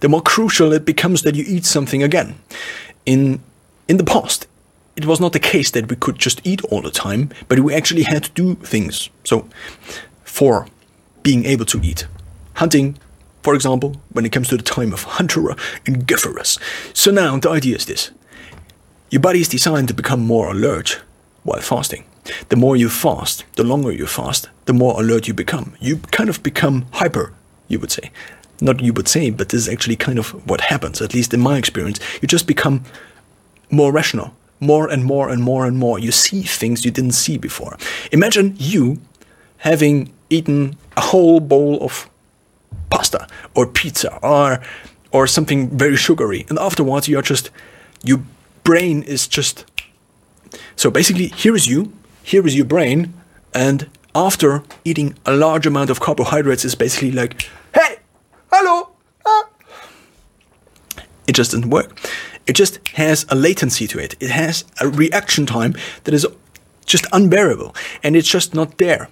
[0.00, 2.36] the more crucial it becomes that you eat something again.
[3.04, 3.40] In
[3.88, 4.46] in the past,
[4.94, 7.74] it was not the case that we could just eat all the time, but we
[7.74, 9.10] actually had to do things.
[9.24, 9.48] So,
[10.22, 10.66] for
[11.24, 12.06] being able to eat,
[12.54, 12.98] hunting,
[13.42, 16.58] for example, when it comes to the time of Hunter and Gatherers.
[16.92, 18.12] So now the idea is this:
[19.10, 21.00] your body is designed to become more alert
[21.42, 22.04] while fasting.
[22.50, 25.74] The more you fast, the longer you fast, the more alert you become.
[25.80, 27.32] You kind of become hyper,
[27.68, 28.10] you would say.
[28.60, 31.40] Not you would say, but this is actually kind of what happens, at least in
[31.40, 32.00] my experience.
[32.20, 32.84] You just become
[33.70, 35.98] more rational, more and more and more and more.
[35.98, 37.78] You see things you didn't see before.
[38.12, 39.00] Imagine you
[39.58, 42.10] having eaten a whole bowl of
[42.90, 44.60] pasta or pizza or
[45.10, 47.50] or something very sugary, and afterwards you are just
[48.04, 48.24] you
[48.68, 49.64] brain is just.
[50.76, 51.90] So basically, here is you,
[52.22, 53.14] here is your brain,
[53.54, 57.96] and after eating a large amount of carbohydrates, is basically like, hey,
[58.52, 58.90] hello.
[59.24, 59.48] Ah.
[61.26, 61.98] It just doesn't work.
[62.46, 64.14] It just has a latency to it.
[64.20, 66.26] It has a reaction time that is
[66.84, 69.08] just unbearable, and it's just not there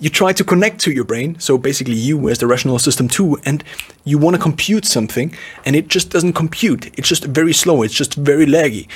[0.00, 3.38] you try to connect to your brain, so basically you as the rational system too,
[3.44, 3.64] and
[4.04, 5.34] you want to compute something,
[5.64, 6.86] and it just doesn't compute.
[6.98, 8.86] It's just very slow, it's just very laggy.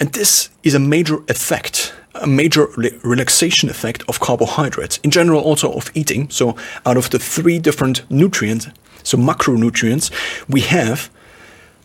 [0.00, 5.42] And this is a major effect, a major re- relaxation effect of carbohydrates, in general,
[5.42, 6.28] also of eating.
[6.30, 8.68] So, out of the three different nutrients,
[9.02, 10.10] so macronutrients,
[10.48, 11.10] we have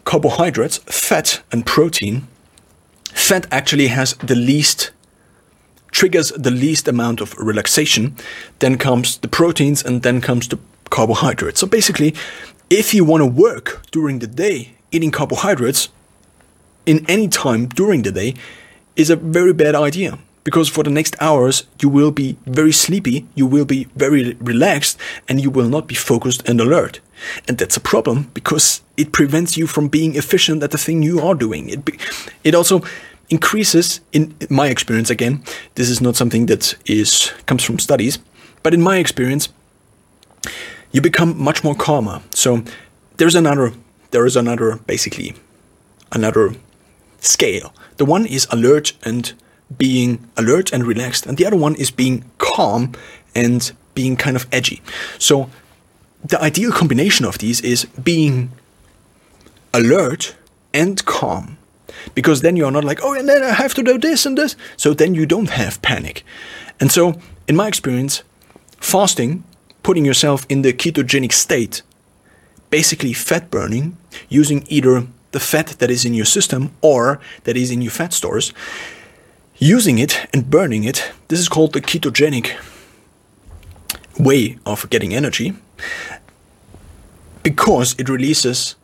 [0.06, 2.28] carbohydrates, fat, and protein,
[3.12, 4.92] fat actually has the least
[5.96, 8.16] triggers the least amount of relaxation.
[8.60, 11.60] Then comes the proteins, and then comes the carbohydrates.
[11.62, 12.14] So basically,
[12.70, 15.90] if you want to work during the day, eating carbohydrates
[16.86, 18.36] in any time during the day
[18.96, 23.26] is a very bad idea because for the next hours you will be very sleepy,
[23.34, 27.02] you will be very relaxed, and you will not be focused and alert.
[27.48, 31.20] And that's a problem because it prevents you from being efficient at the thing you
[31.20, 31.70] are doing.
[31.70, 31.80] It,
[32.44, 32.84] it also
[33.30, 35.44] increases, in my experience, again,
[35.76, 38.20] this is not something that is comes from studies,
[38.64, 39.50] but in my experience,
[40.92, 42.22] you become much more calmer.
[42.34, 42.64] So
[43.18, 43.74] there's another,
[44.12, 45.36] there is another, basically,
[46.12, 46.56] another
[47.20, 47.74] scale.
[47.98, 49.34] The one is alert and
[49.78, 52.94] being alert and relaxed, and the other one is being calm
[53.34, 54.82] and being kind of edgy.
[55.18, 55.50] So
[56.24, 58.52] the ideal combination of these is being
[59.74, 60.36] alert
[60.74, 61.58] and calm.
[62.14, 64.56] Because then you're not like, oh, and then I have to do this and this.
[64.78, 66.24] So then you don't have panic.
[66.80, 68.24] And so, in my experience,
[68.80, 69.44] fasting,
[69.84, 71.82] putting yourself in the ketogenic state,
[72.70, 73.98] basically fat burning,
[74.30, 78.14] using either the fat that is in your system or that is in your fat
[78.14, 78.54] stores,
[79.58, 81.12] using it and burning it.
[81.28, 82.56] This is called the ketogenic
[84.20, 85.54] way of getting energy
[87.44, 88.76] because it releases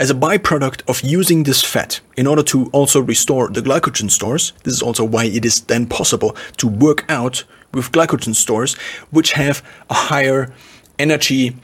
[0.00, 4.54] as a byproduct of using this fat in order to also restore the glycogen stores.
[4.64, 7.44] This is also why it is then possible to work out
[7.74, 8.74] with glycogen stores
[9.10, 10.52] which have a higher
[10.98, 11.54] energy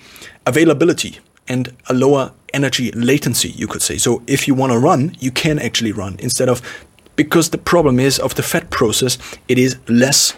[0.47, 1.19] availability
[1.49, 3.97] and a lower energy latency, you could say.
[3.97, 6.61] So if you want to run, you can actually run instead of
[7.17, 9.17] because the problem is of the fat process,
[9.49, 10.35] it is less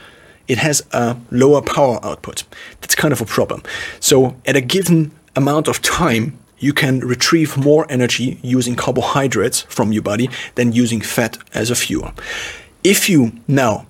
[0.47, 2.45] it has a lower power output.
[2.81, 3.63] That's kind of a problem.
[4.01, 9.93] So at a given amount of time, you can retrieve more energy using carbohydrates from
[9.93, 12.13] your body than using fat as a fuel.
[12.85, 13.87] If you now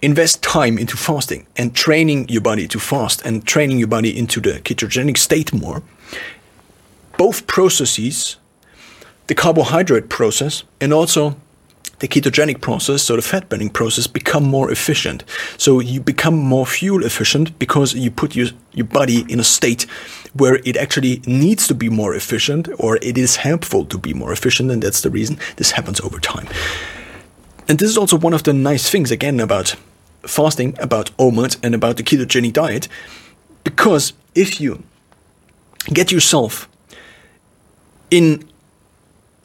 [0.00, 4.40] invest time into fasting and training your body to fast and training your body into
[4.40, 5.82] the ketogenic state more,
[7.16, 8.36] both processes,
[9.28, 11.36] the carbohydrate process and also
[12.02, 15.24] the ketogenic process, so the fat burning process, become more efficient.
[15.56, 19.82] So you become more fuel efficient because you put your, your body in a state
[20.34, 24.32] where it actually needs to be more efficient or it is helpful to be more
[24.32, 24.70] efficient.
[24.70, 26.48] And that's the reason this happens over time.
[27.68, 29.76] And this is also one of the nice things, again, about
[30.26, 32.88] fasting, about OMAD, and about the ketogenic diet.
[33.62, 34.82] Because if you
[35.92, 36.68] get yourself
[38.10, 38.44] in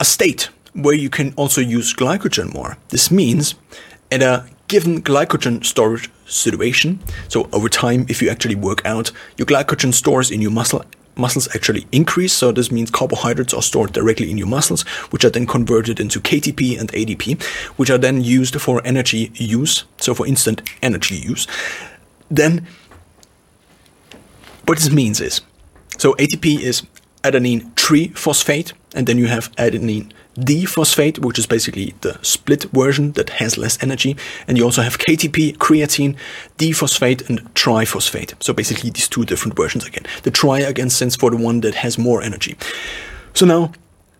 [0.00, 2.78] a state where you can also use glycogen more.
[2.90, 3.56] This means
[4.12, 9.46] at a given glycogen storage situation, so over time, if you actually work out, your
[9.46, 10.84] glycogen stores in your muscle
[11.16, 12.32] muscles actually increase.
[12.32, 16.20] So this means carbohydrates are stored directly in your muscles, which are then converted into
[16.20, 17.42] KTP and ADP,
[17.76, 19.84] which are then used for energy use.
[19.96, 21.48] So for instant energy use.
[22.30, 22.68] Then
[24.66, 25.40] what this means is,
[25.96, 26.86] so ATP is
[27.24, 33.30] adenine triphosphate, and then you have adenine diphosphate, which is basically the split version that
[33.30, 34.16] has less energy.
[34.46, 36.16] And you also have KTP, creatine,
[36.58, 38.34] diphosphate, and triphosphate.
[38.42, 40.04] So basically these two different versions again.
[40.22, 42.56] The tri again stands for the one that has more energy.
[43.34, 43.72] So now,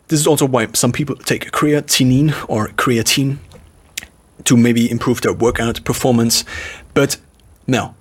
[0.09, 3.39] this is also why some people take creatinine or creatine
[4.45, 6.45] to maybe improve their workout performance.
[6.95, 7.19] But
[7.67, 7.95] now,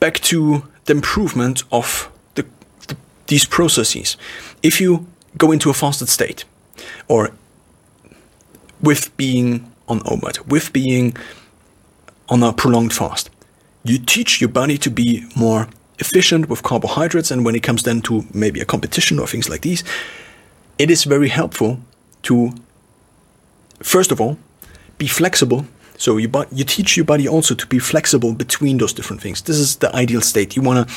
[0.00, 2.46] back to the improvement of the,
[2.86, 4.16] the, these processes.
[4.62, 6.44] If you go into a fasted state,
[7.08, 7.30] or
[8.80, 11.16] with being on OMAD, with being
[12.28, 13.30] on a prolonged fast.
[13.82, 15.68] You teach your body to be more
[15.98, 19.60] efficient with carbohydrates, and when it comes then to maybe a competition or things like
[19.60, 19.84] these,
[20.78, 21.80] it is very helpful
[22.22, 22.52] to,
[23.82, 24.38] first of all,
[24.98, 25.66] be flexible.
[25.96, 29.42] So you, you teach your body also to be flexible between those different things.
[29.42, 30.56] This is the ideal state.
[30.56, 30.94] You want to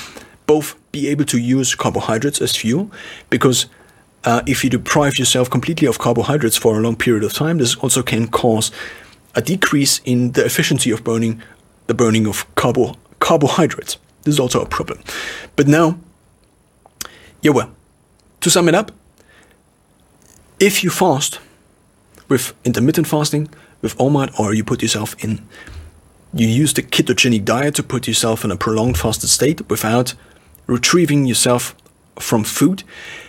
[0.48, 2.90] both be able to use carbohydrates as fuel
[3.30, 3.68] because
[4.28, 7.76] uh, if you deprive yourself completely of carbohydrates for a long period of time, this
[7.76, 8.72] also can cause
[9.36, 11.42] a decrease in the efficiency of burning
[11.88, 13.98] the burning of carbo carbohydrates.
[14.24, 15.00] This is also a problem.
[15.56, 15.98] But now,
[17.42, 17.72] yeah, well,
[18.42, 18.92] to sum it up,
[20.60, 21.40] if you fast
[22.28, 23.48] with intermittent fasting,
[23.82, 25.48] with OMAD, or you put yourself in,
[26.34, 30.16] you use the ketogenic diet to put yourself in a prolonged fasted state without
[30.66, 31.74] retrieving yourself
[32.20, 32.84] from food,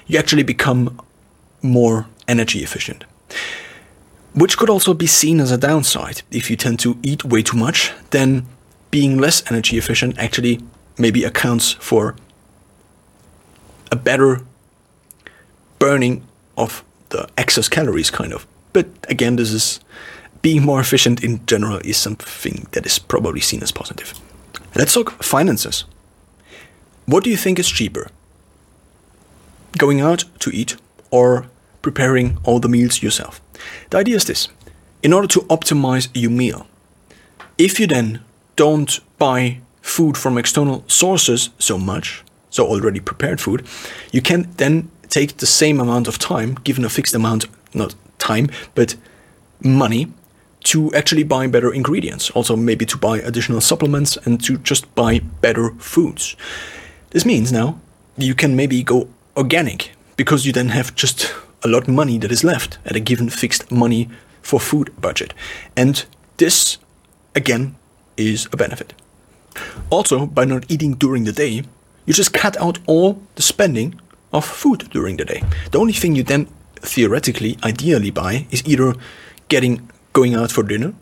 [0.07, 1.01] you actually become
[1.63, 3.05] more energy efficient.
[4.35, 6.23] Which could also be seen as a downside.
[6.31, 8.47] If you tend to eat way too much, then
[8.91, 10.61] being less energy efficient actually
[10.97, 12.15] maybe accounts for
[13.91, 14.41] a better
[15.79, 16.27] burning
[16.57, 18.47] of the excess calories, kind of.
[18.73, 19.81] But again, this is
[20.43, 24.15] being more efficient in general is something that is probably seen as positive.
[24.75, 25.85] Let's talk finances.
[27.07, 28.09] What do you think is cheaper?
[29.77, 30.77] Going out to eat
[31.11, 31.47] or
[31.83, 33.41] preparing all the meals yourself?
[33.91, 34.49] The idea is this
[35.03, 36.67] in order to optimize your meal,
[37.57, 38.21] if you then
[38.57, 43.67] don't buy food from external sources so much, so already prepared food,
[44.13, 48.49] you can then take the same amount of time, given a fixed amount, not time,
[48.75, 48.97] but
[49.61, 50.13] money,
[50.65, 52.31] to actually buy better ingredients.
[52.31, 56.37] Also, maybe to buy additional supplements and to just buy better foods.
[57.11, 57.81] This means now
[58.17, 59.09] you can maybe go
[59.39, 61.33] organic because you then have just
[61.63, 64.09] a lot of money that is left at a given fixed money
[64.43, 65.33] for food budget.
[65.77, 66.05] And
[66.37, 66.79] this,
[67.35, 67.77] again,
[68.17, 68.95] is a benefit.
[69.91, 71.63] Also, by not eating during the day,
[72.05, 74.01] you just cut out all the spending
[74.33, 75.43] of food during the day.
[75.71, 78.95] The only thing you then theoretically, ideally buy is either
[79.49, 80.95] getting going out for dinner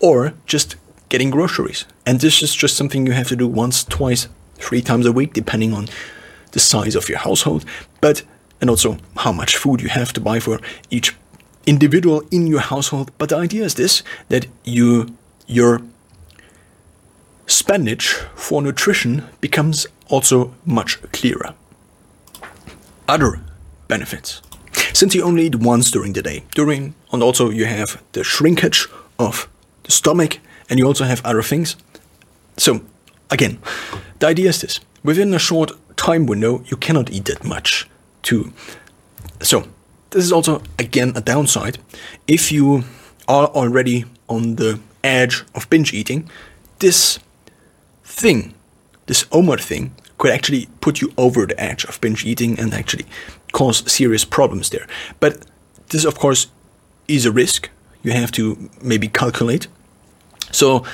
[0.00, 0.76] or just
[1.08, 1.84] getting groceries.
[2.06, 5.32] And this is just something you have to do once, twice, three times a week,
[5.32, 5.88] depending on
[6.54, 7.64] the size of your household,
[8.00, 8.22] but
[8.60, 11.14] and also how much food you have to buy for each
[11.66, 13.10] individual in your household.
[13.18, 15.06] But the idea is this that you
[15.46, 15.80] your
[17.46, 21.54] spendage for nutrition becomes also much clearer.
[23.06, 23.40] Other
[23.88, 24.40] benefits.
[24.92, 28.88] Since you only eat once during the day, during and also you have the shrinkage
[29.18, 29.48] of
[29.82, 30.38] the stomach
[30.70, 31.76] and you also have other things.
[32.56, 32.80] So
[33.30, 33.58] again,
[34.20, 34.80] the idea is this.
[35.02, 37.88] Within a short time window, you cannot eat that much
[38.22, 38.52] too.
[39.40, 39.68] So
[40.10, 41.78] this is also again a downside.
[42.26, 42.84] If you
[43.28, 46.28] are already on the edge of binge eating,
[46.78, 47.18] this
[48.04, 48.54] thing,
[49.06, 53.06] this OMAD thing, could actually put you over the edge of binge eating and actually
[53.52, 54.86] cause serious problems there.
[55.20, 55.44] But
[55.88, 56.48] this, of course,
[57.08, 57.68] is a risk
[58.02, 59.66] you have to maybe calculate.
[60.52, 60.84] So,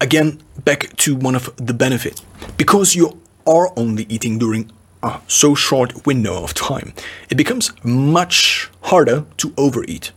[0.00, 2.22] again, back to one of the benefits.
[2.56, 4.70] Because you are only eating during
[5.02, 6.94] a so short window of time,
[7.28, 10.12] it becomes much harder to overeat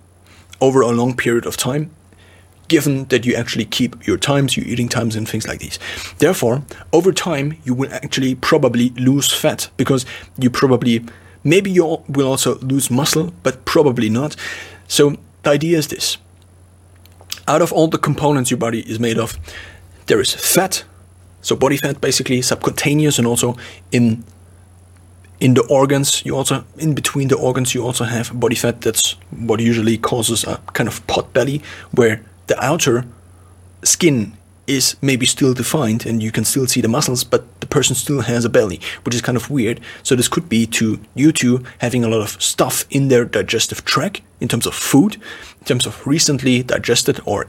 [0.62, 1.90] over a long period of time
[2.68, 5.78] given that you actually keep your times, your eating times, and things like these.
[6.18, 10.06] Therefore, over time, you will actually probably lose fat because
[10.40, 11.06] you probably,
[11.44, 14.36] maybe you will also lose muscle, but probably not.
[14.88, 16.18] So, the idea is this
[17.48, 19.38] out of all the components your body is made of,
[20.06, 20.86] there is fat,
[21.44, 23.56] so body fat basically, subcutaneous, and also
[23.92, 24.24] in
[25.40, 26.26] in the organs.
[26.26, 28.82] You also in between the organs you also have body fat.
[28.82, 33.06] That's what usually causes a kind of pot belly where the outer
[33.84, 34.34] skin
[34.66, 38.22] is maybe still defined and you can still see the muscles, but the person still
[38.22, 39.82] has a belly, which is kind of weird.
[40.04, 43.84] So this could be to you two having a lot of stuff in their digestive
[43.84, 45.16] tract in terms of food,
[45.60, 47.48] in terms of recently digested or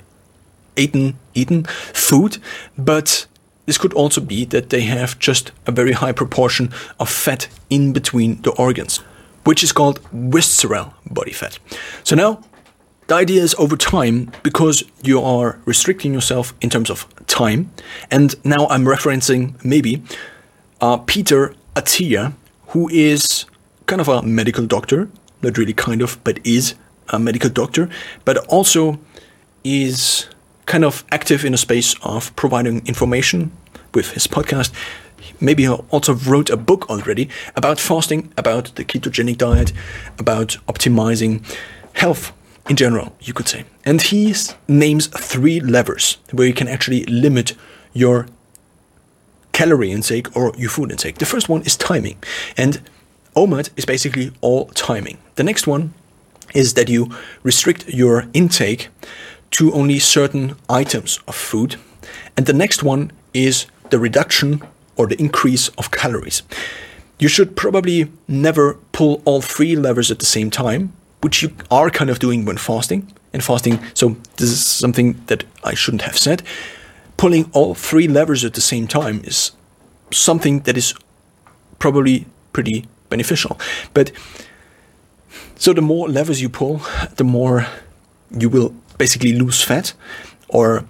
[0.77, 2.39] eaten eaten food,
[2.77, 3.27] but
[3.67, 7.93] this could also be that they have just a very high proportion of fat in
[7.93, 8.99] between the organs,
[9.45, 11.59] which is called visceral body fat.
[12.03, 12.43] So now
[13.07, 17.71] the idea is over time, because you are restricting yourself in terms of time,
[18.11, 20.03] and now I'm referencing maybe
[20.81, 22.33] uh, Peter Attia,
[22.69, 23.47] who is
[23.87, 25.09] kind of a medical doctor,
[25.43, 26.75] not really kind of, but is
[27.11, 27.91] a medical doctor,
[28.25, 28.99] but also
[29.63, 30.27] is
[30.67, 33.53] kind of active in a space of providing information
[33.95, 34.73] with his podcast.
[35.41, 39.73] Maybe he also wrote a book already about fasting, about the ketogenic diet,
[40.19, 41.43] about optimizing
[41.95, 42.33] health
[42.69, 43.65] in general, you could say.
[43.85, 44.35] And he
[44.69, 47.55] names three levers where you can actually limit
[47.93, 48.27] your
[49.53, 51.19] calorie intake or your food intake.
[51.19, 52.17] The first one is timing.
[52.57, 52.83] And
[53.37, 55.19] OMAD is basically all timing.
[55.37, 55.95] The next one
[56.55, 57.11] is that you
[57.43, 58.89] restrict your intake
[59.55, 61.77] to only certain items of food.
[62.37, 64.63] And the next one is the reduction
[64.97, 66.43] or the increase of calories.
[67.19, 70.93] You should probably never pull all three levers at the same time
[71.25, 73.11] which you are kind of doing when fasting.
[73.33, 76.43] And fasting, so this is something that I shouldn't have said.
[77.17, 79.53] Pulling all three levers at the same time is
[80.13, 80.95] something that is
[81.79, 83.59] probably pretty beneficial.
[83.95, 84.13] But
[85.57, 86.83] so the more levers you pull,
[87.17, 87.67] the more
[88.31, 89.93] you will basically lose fat
[90.49, 90.85] or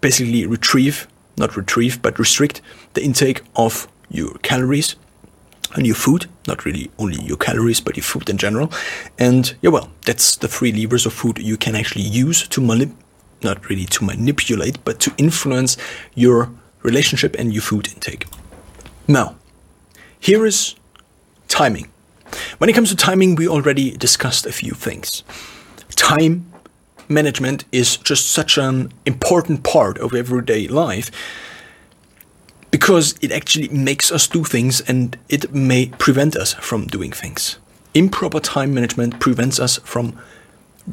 [0.00, 1.06] basically retrieve,
[1.36, 2.60] not retrieve, but restrict
[2.94, 4.96] the intake of your calories
[5.74, 8.72] and your food, not really only your calories, but your food in general.
[9.18, 12.92] And yeah, well, that's the three levers of food you can actually use to manip,
[13.42, 15.76] not really to manipulate, but to influence
[16.14, 16.50] your
[16.82, 18.26] relationship and your food intake.
[19.06, 19.36] Now,
[20.18, 20.74] here is
[21.48, 21.90] timing.
[22.58, 25.24] When it comes to timing, we already discussed a few things.
[25.96, 26.49] Time
[27.10, 31.10] management is just such an important part of everyday life
[32.70, 37.58] because it actually makes us do things and it may prevent us from doing things.
[37.94, 40.16] Improper time management prevents us from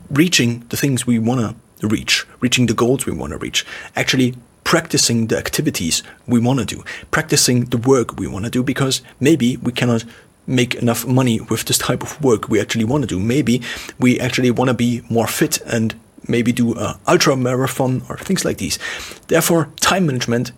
[0.10, 3.66] reaching the things we want to reach, reaching the goals we want to reach,
[3.96, 8.64] actually practicing the activities we want to do, practicing the work we want to do
[8.64, 10.04] because maybe we cannot
[10.48, 13.20] make enough money with this type of work we actually want to do.
[13.20, 13.62] Maybe
[14.00, 15.94] we actually want to be more fit and
[16.28, 18.80] maybe do a ultra marathon or things like these.
[19.28, 20.52] Therefore, time management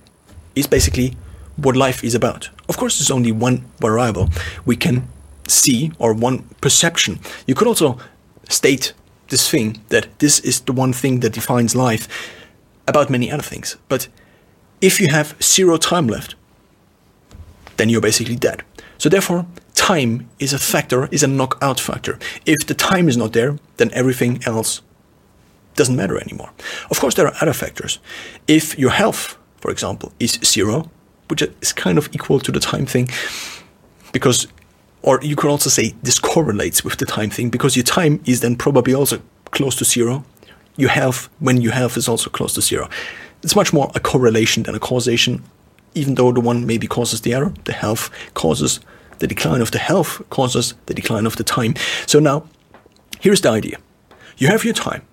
[0.55, 1.15] is basically
[1.55, 2.49] what life is about.
[2.67, 4.29] Of course, there's only one variable
[4.65, 5.07] we can
[5.47, 7.19] see or one perception.
[7.47, 7.97] You could also
[8.49, 8.93] state
[9.27, 12.07] this thing that this is the one thing that defines life
[12.87, 13.77] about many other things.
[13.87, 14.07] But
[14.81, 16.35] if you have zero time left,
[17.77, 18.63] then you're basically dead.
[18.97, 19.45] So therefore,
[19.75, 22.19] time is a factor, is a knockout factor.
[22.45, 24.81] If the time is not there, then everything else
[25.75, 26.51] doesn't matter anymore.
[26.91, 27.99] Of course, there are other factors.
[28.47, 30.89] If your health, for example, is zero,
[31.29, 33.09] which is kind of equal to the time thing,
[34.11, 34.47] because,
[35.01, 38.41] or you could also say this correlates with the time thing, because your time is
[38.41, 40.23] then probably also close to zero.
[40.75, 42.89] Your health, when your health is also close to zero.
[43.43, 45.43] It's much more a correlation than a causation,
[45.93, 48.79] even though the one maybe causes the error, the health causes
[49.19, 51.75] the decline of the health, causes the decline of the time.
[52.05, 52.47] So now,
[53.19, 53.77] here's the idea.
[54.37, 55.03] You have your time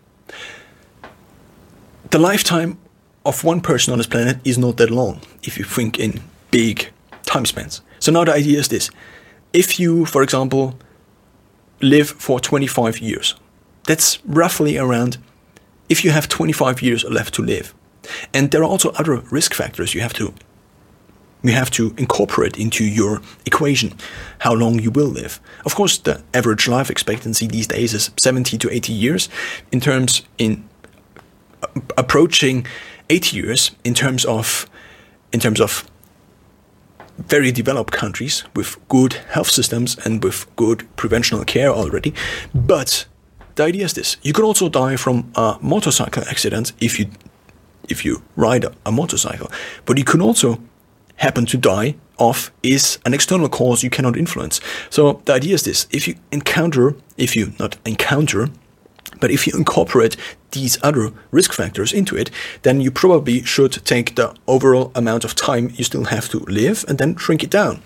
[2.11, 2.79] the lifetime
[3.25, 6.91] of one person on this planet is not that long if you think in big
[7.25, 7.83] time spans.
[7.99, 8.91] So now the idea is this.
[9.53, 10.79] If you, for example,
[11.81, 13.35] live for 25 years,
[13.85, 15.19] that's roughly around
[15.89, 17.75] if you have 25 years left to live.
[18.33, 20.33] And there are also other risk factors you have to
[21.43, 23.95] you have to incorporate into your equation
[24.41, 25.39] how long you will live.
[25.65, 29.29] Of course, the average life expectancy these days is 70 to 80 years
[29.71, 30.69] in terms in
[31.97, 32.67] approaching
[33.09, 34.67] eight years in terms of
[35.33, 35.85] in terms of
[37.29, 42.13] very developed countries with good health systems and with good preventional care already.
[42.55, 43.07] But
[43.55, 47.07] the idea is this: you can also die from a motorcycle accident if you
[47.89, 49.51] if you ride a, a motorcycle,
[49.85, 50.59] but you can also
[51.17, 54.61] happen to die of is an external cause you cannot influence.
[54.91, 58.49] So the idea is this: if you encounter, if you not encounter
[59.21, 60.17] but if you incorporate
[60.51, 62.31] these other risk factors into it,
[62.63, 66.85] then you probably should take the overall amount of time you still have to live
[66.89, 67.83] and then shrink it down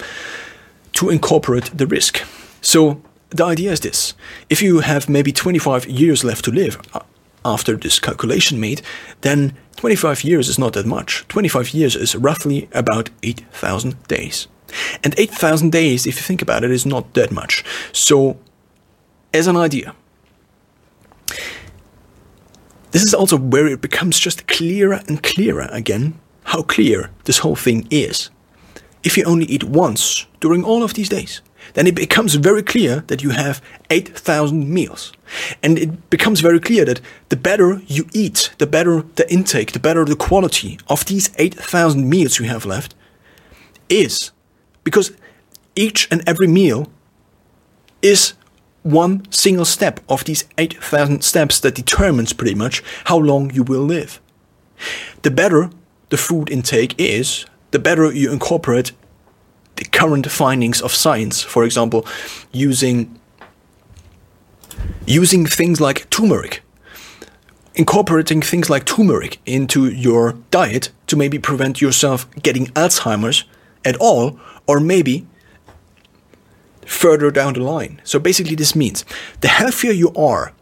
[0.93, 2.23] to incorporate the risk.
[2.61, 3.01] So
[3.31, 4.15] the idea is this
[4.49, 7.01] if you have maybe 25 years left to live uh,
[7.45, 8.83] after this calculation made,
[9.21, 11.25] then 25 years is not that much.
[11.29, 14.47] 25 years is roughly about 8,000 days.
[15.03, 17.65] And 8,000 days, if you think about it, is not that much.
[17.93, 18.39] So,
[19.33, 19.95] as an idea,
[22.91, 27.57] this is also where it becomes just clearer and clearer again how clear this whole
[27.57, 28.31] thing is.
[29.03, 31.41] If you only eat once during all of these days,
[31.75, 35.13] then it becomes very clear that you have 8,000 meals.
[35.63, 39.79] And it becomes very clear that the better you eat, the better the intake, the
[39.79, 42.95] better the quality of these 8,000 meals you have left
[43.89, 44.33] is.
[44.85, 45.13] Because
[45.77, 46.91] each and every meal
[48.03, 48.35] is
[48.83, 53.83] one single step of these 8,000 steps that determines pretty much how long you will
[53.83, 54.21] live.
[55.23, 55.71] The better
[56.11, 58.93] the food intake is, the better you incorporate
[59.77, 61.41] the current findings of science.
[61.41, 62.07] For example,
[62.53, 63.19] using
[65.07, 66.63] using things like turmeric,
[67.75, 73.45] incorporating things like turmeric into your diet to maybe prevent yourself getting Alzheimer's
[73.85, 75.27] at all, or maybe
[76.91, 78.01] further down the line.
[78.05, 79.05] So basically, this means
[79.41, 80.53] the healthier you are,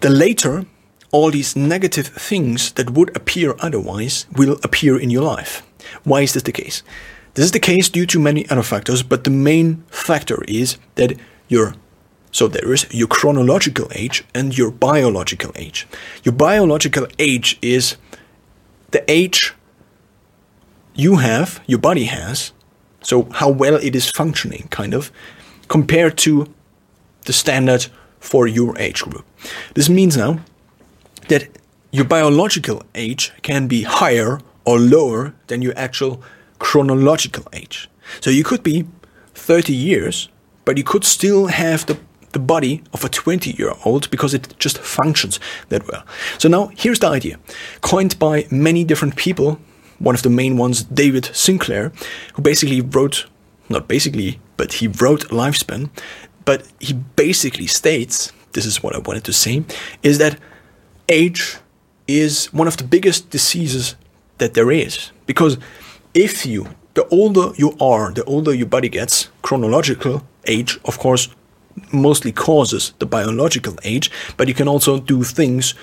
[0.00, 0.66] the later
[1.12, 5.62] all these negative things that would appear otherwise will appear in your life.
[6.04, 6.82] Why is this the case?
[7.34, 11.18] This is the case due to many other factors, but the main factor is that
[11.48, 11.74] your
[12.32, 15.88] so there is your chronological age and your biological age.
[16.22, 17.96] Your biological age is
[18.92, 19.52] the age
[20.94, 22.52] you have, your body has,
[23.02, 25.10] so how well it is functioning, kind of,
[25.68, 26.46] compared to
[27.26, 27.86] the standard
[28.18, 29.24] for your age group.
[29.74, 30.40] This means now
[31.28, 31.48] that
[31.90, 36.22] your biological age can be higher or lower than your actual
[36.58, 37.88] chronological age.
[38.20, 38.86] So you could be
[39.34, 40.28] 30 years,
[40.64, 41.98] but you could still have the,
[42.32, 46.04] the body of a 20 year old because it just functions that well.
[46.38, 47.38] So now here's the idea,
[47.80, 49.58] coined by many different people
[50.00, 51.92] one of the main ones, David Sinclair,
[52.34, 53.26] who basically wrote
[53.70, 55.88] not basically, but he wrote lifespan,
[56.44, 59.62] but he basically states this is what I wanted to say
[60.02, 60.36] is that
[61.08, 61.56] age
[62.08, 63.94] is one of the biggest diseases
[64.38, 65.12] that there is.
[65.26, 65.56] Because
[66.14, 71.28] if you, the older you are, the older your body gets, chronological age, of course,
[71.92, 75.74] mostly causes the biological age, but you can also do things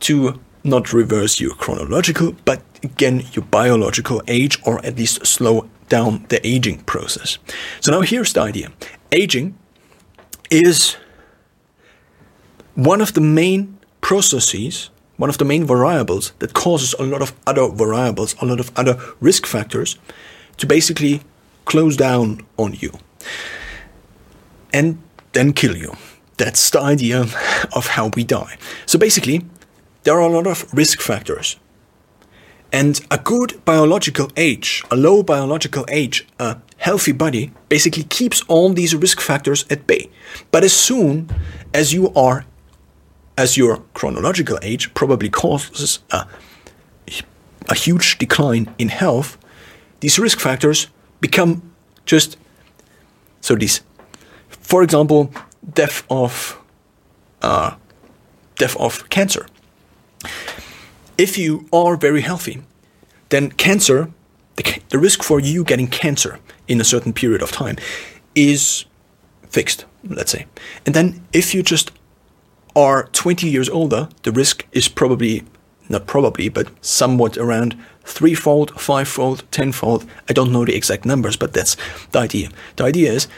[0.00, 6.24] to not reverse your chronological, but again your biological age, or at least slow down
[6.28, 7.38] the aging process.
[7.80, 8.72] So now here's the idea
[9.10, 9.58] aging
[10.50, 10.96] is
[12.74, 17.32] one of the main processes, one of the main variables that causes a lot of
[17.46, 19.98] other variables, a lot of other risk factors
[20.56, 21.20] to basically
[21.64, 22.92] close down on you
[24.72, 24.98] and
[25.32, 25.96] then kill you.
[26.38, 27.20] That's the idea
[27.72, 28.56] of how we die.
[28.86, 29.44] So basically,
[30.02, 31.58] there are a lot of risk factors.
[32.72, 38.72] And a good biological age, a low biological age, a healthy body basically keeps all
[38.72, 40.08] these risk factors at bay.
[40.50, 41.28] But as soon
[41.74, 42.46] as you are,
[43.36, 46.26] as your chronological age probably causes a,
[47.68, 49.36] a huge decline in health,
[50.00, 50.88] these risk factors
[51.20, 51.62] become
[52.06, 52.36] just
[53.40, 53.82] so these,
[54.48, 55.30] for example,
[55.74, 56.58] death of
[57.42, 57.74] uh,
[58.56, 59.46] death of cancer.
[61.18, 62.62] If you are very healthy,
[63.28, 64.10] then cancer,
[64.56, 67.76] the, the risk for you getting cancer in a certain period of time
[68.34, 68.84] is
[69.48, 70.46] fixed, let's say.
[70.86, 71.92] And then if you just
[72.74, 75.44] are 20 years older, the risk is probably,
[75.88, 80.04] not probably, but somewhat around threefold, fivefold, tenfold.
[80.28, 81.76] I don't know the exact numbers, but that's
[82.10, 82.48] the idea.
[82.76, 83.28] The idea is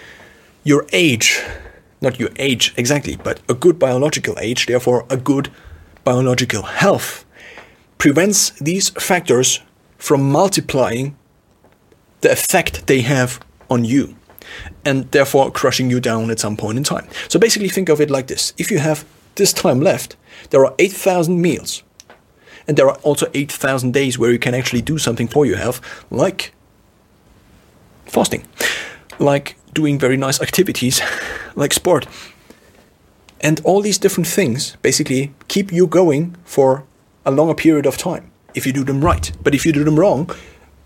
[0.63, 1.43] your age,
[2.01, 5.51] not your age exactly, but a good biological age, therefore a good
[6.05, 7.25] biological health,
[7.99, 9.61] prevents these factors
[9.99, 11.17] from multiplying
[12.21, 13.41] the effect they have
[13.71, 14.17] on you
[14.85, 17.07] and therefore crushing you down at some point in time.
[17.29, 20.17] So basically, think of it like this if you have this time left,
[20.51, 21.83] there are 8,000 meals.
[22.67, 25.81] And there are also 8,000 days where you can actually do something for your health,
[26.11, 26.55] like
[28.07, 28.47] fasting,
[29.19, 31.03] like doing very nice activities,
[31.57, 32.07] like sport.
[33.45, 36.85] And all these different things basically keep you going for
[37.27, 39.31] a longer period of time if you do them right.
[39.43, 40.31] But if you do them wrong,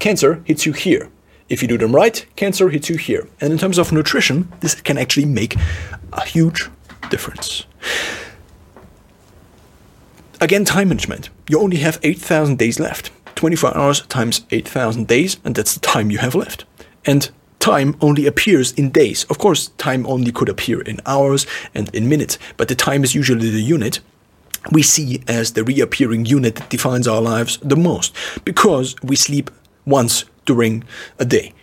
[0.00, 1.08] cancer hits you here.
[1.48, 3.28] If you do them right, cancer hits you here.
[3.40, 5.56] And in terms of nutrition, this can actually make
[6.12, 6.68] a huge
[7.10, 7.64] difference.
[10.40, 11.30] Again, time management.
[11.48, 13.10] You only have 8,000 days left.
[13.36, 16.64] 24 hours times 8,000 days, and that's the time you have left.
[17.04, 17.30] And
[17.60, 19.24] time only appears in days.
[19.24, 23.14] Of course, time only could appear in hours and in minutes, but the time is
[23.14, 24.00] usually the unit
[24.70, 29.50] we see as the reappearing unit that defines our lives the most because we sleep
[29.86, 30.84] once during
[31.18, 31.54] a day.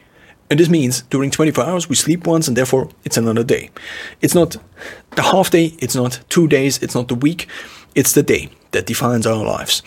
[0.50, 3.70] And this means during 24 hours we sleep once and therefore it's another day.
[4.22, 4.58] It's not
[5.16, 7.48] the half day, it's not two days, it's not the week,
[7.96, 9.82] it's the day that defines our lives.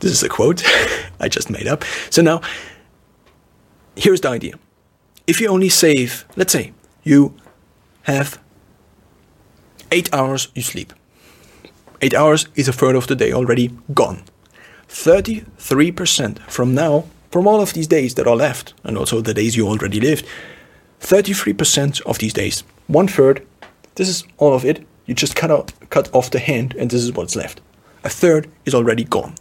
[0.00, 0.62] This is a quote
[1.20, 1.84] I just made up.
[2.10, 2.40] So now,
[3.98, 4.54] here's the idea.
[5.26, 6.72] If you only save, let's say,
[7.02, 7.34] you
[8.02, 8.40] have
[9.92, 10.92] eight hours you sleep.
[12.00, 14.22] Eight hours is a third of the day already gone.
[14.88, 19.56] 33% from now, from all of these days that are left, and also the days
[19.56, 20.24] you already lived,
[21.00, 23.46] 33% of these days, one third,
[23.96, 24.86] this is all of it.
[25.06, 27.60] You just cut, out, cut off the hand, and this is what's left.
[28.04, 29.34] A third is already gone.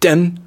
[0.00, 0.46] Then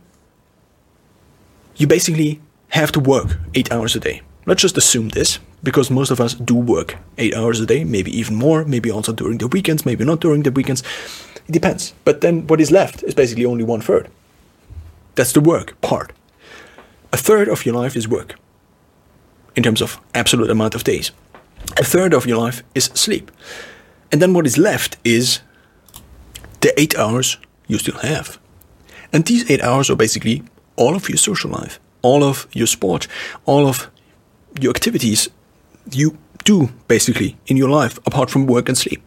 [1.77, 4.21] you basically have to work eight hours a day.
[4.45, 8.17] Let's just assume this, because most of us do work eight hours a day, maybe
[8.17, 10.83] even more, maybe also during the weekends, maybe not during the weekends.
[11.47, 11.93] It depends.
[12.05, 14.09] But then what is left is basically only one third.
[15.15, 16.13] That's the work part.
[17.11, 18.35] A third of your life is work
[19.55, 21.11] in terms of absolute amount of days.
[21.77, 23.31] A third of your life is sleep.
[24.11, 25.41] And then what is left is
[26.61, 28.39] the eight hours you still have.
[29.11, 30.43] And these eight hours are basically
[30.75, 33.07] all of your social life, all of your sport,
[33.45, 33.89] all of
[34.59, 35.29] your activities
[35.91, 39.01] you do basically in your life apart from work and sleep.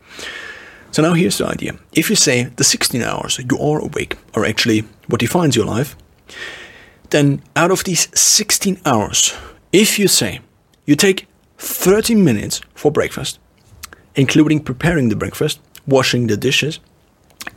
[0.91, 1.73] So now here's the idea.
[1.93, 5.97] If you say the 16 hours you are awake are actually what defines your life,
[7.11, 9.35] then out of these 16 hours,
[9.73, 10.41] if you say
[10.85, 11.27] you take
[11.59, 13.39] 30 minutes for breakfast,
[14.15, 16.81] including preparing the breakfast, washing the dishes,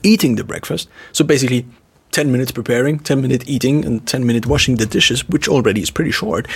[0.04, 1.66] eating the breakfast, so basically
[2.16, 5.92] 10 minutes preparing, 10 minutes eating, and 10 minutes washing the dishes, which already is
[5.92, 6.48] pretty short,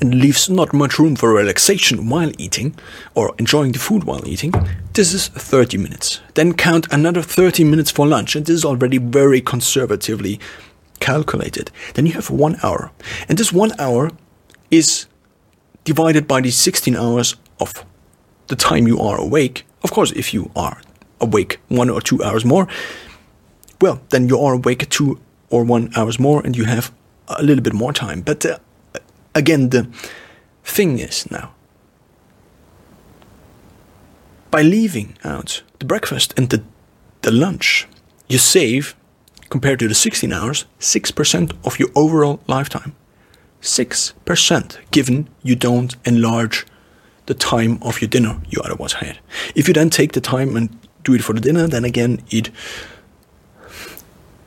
[0.00, 2.74] and leaves not much room for relaxation while eating
[3.14, 4.52] or enjoying the food while eating,
[4.94, 6.20] this is 30 minutes.
[6.34, 10.40] Then count another 30 minutes for lunch, and this is already very conservatively
[10.98, 11.70] calculated.
[11.94, 12.90] Then you have one hour.
[13.28, 14.10] And this one hour
[14.72, 15.06] is
[15.84, 17.84] divided by the 16 hours of
[18.48, 19.64] the time you are awake.
[19.84, 20.82] Of course, if you are
[21.20, 22.66] awake one or two hours more,
[23.84, 25.20] well, then you are awake two
[25.50, 26.90] or one hours more and you have
[27.28, 28.22] a little bit more time.
[28.22, 28.58] But uh,
[29.34, 29.86] again, the
[30.64, 31.52] thing is now,
[34.50, 36.62] by leaving out the breakfast and the,
[37.20, 37.86] the lunch,
[38.26, 38.96] you save,
[39.50, 42.94] compared to the 16 hours, 6% of your overall lifetime.
[43.60, 46.66] 6% given you don't enlarge
[47.26, 49.18] the time of your dinner you otherwise had.
[49.54, 50.70] If you then take the time and
[51.02, 52.50] do it for the dinner, then again, it,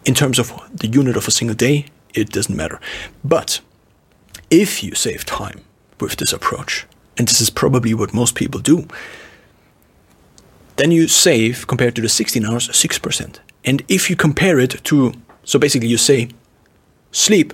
[0.08, 1.86] in terms of the unit of a single day,
[2.16, 2.80] it doesn't matter.
[3.24, 3.60] But
[4.50, 5.62] if you save time
[6.00, 6.88] with this approach,
[7.18, 8.88] and this is probably what most people do,
[10.78, 13.40] then you save, compared to the 16 hours, 6%.
[13.66, 16.30] And if you compare it to, so basically you say,
[17.12, 17.54] sleep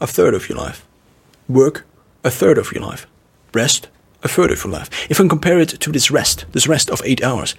[0.00, 0.86] a third of your life,
[1.48, 1.84] work
[2.22, 3.06] a third of your life,
[3.52, 3.88] rest
[4.22, 4.90] a third of your life.
[5.10, 7.56] If I compare it to this rest, this rest of eight hours,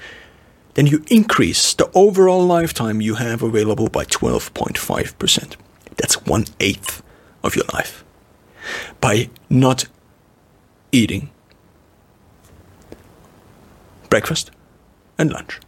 [0.73, 5.55] then you increase the overall lifetime you have available by 12.5%.
[5.97, 7.03] That's one eighth
[7.43, 8.03] of your life.
[8.99, 9.85] By not
[10.91, 11.29] eating
[14.11, 14.51] breakfast,
[15.17, 15.59] and lunch.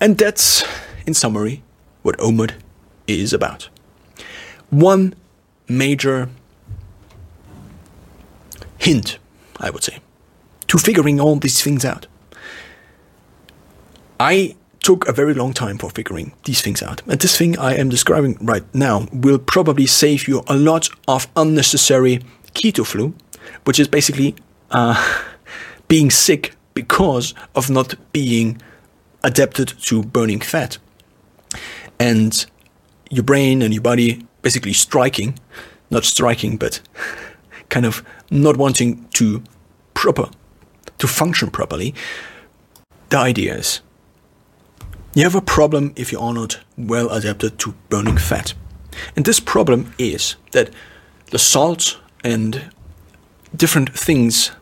[0.00, 0.64] And that's,
[1.06, 1.62] in summary,
[2.02, 2.54] what OMAD
[3.06, 3.68] is about.
[4.70, 5.14] One
[5.68, 6.30] major
[8.78, 9.18] hint,
[9.60, 9.98] I would say,
[10.68, 12.06] to figuring all these things out.
[14.22, 17.02] I took a very long time for figuring these things out.
[17.08, 21.26] And this thing I am describing right now will probably save you a lot of
[21.34, 22.20] unnecessary
[22.54, 23.14] keto flu,
[23.64, 24.36] which is basically
[24.70, 24.94] uh,
[25.88, 28.62] being sick because of not being
[29.24, 30.78] adapted to burning fat.
[31.98, 32.46] And
[33.10, 35.36] your brain and your body basically striking,
[35.90, 36.80] not striking, but
[37.70, 39.42] kind of not wanting to
[39.94, 40.30] proper
[40.98, 41.92] to function properly.
[43.08, 43.80] The idea is
[45.14, 48.54] you have a problem if you are not well adapted to burning fat.
[49.16, 50.70] And this problem is that
[51.30, 52.70] the salt and
[53.54, 54.52] different things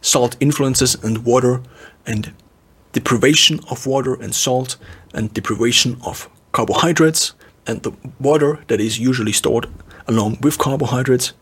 [0.00, 1.60] salt influences and water
[2.06, 2.32] and
[2.92, 4.76] deprivation of water and salt
[5.14, 7.34] and deprivation of carbohydrates
[7.66, 9.66] and the water that is usually stored
[10.06, 11.32] along with carbohydrates.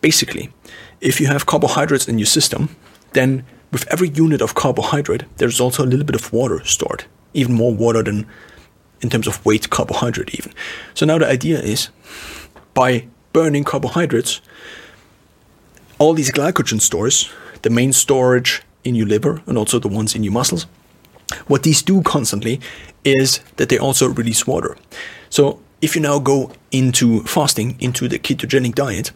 [0.00, 0.52] Basically,
[1.00, 2.74] if you have carbohydrates in your system,
[3.12, 7.04] then with every unit of carbohydrate, there's also a little bit of water stored,
[7.36, 8.26] even more water than
[9.00, 10.52] in terms of weight carbohydrate, even.
[10.94, 11.90] So now the idea is
[12.74, 14.40] by burning carbohydrates,
[15.98, 17.30] all these glycogen stores
[17.62, 20.66] the main storage in your liver and also the ones in your muscles.
[21.48, 22.60] What these do constantly
[23.04, 24.76] is that they also release water.
[25.30, 29.10] So if you now go into fasting, into the ketogenic diet,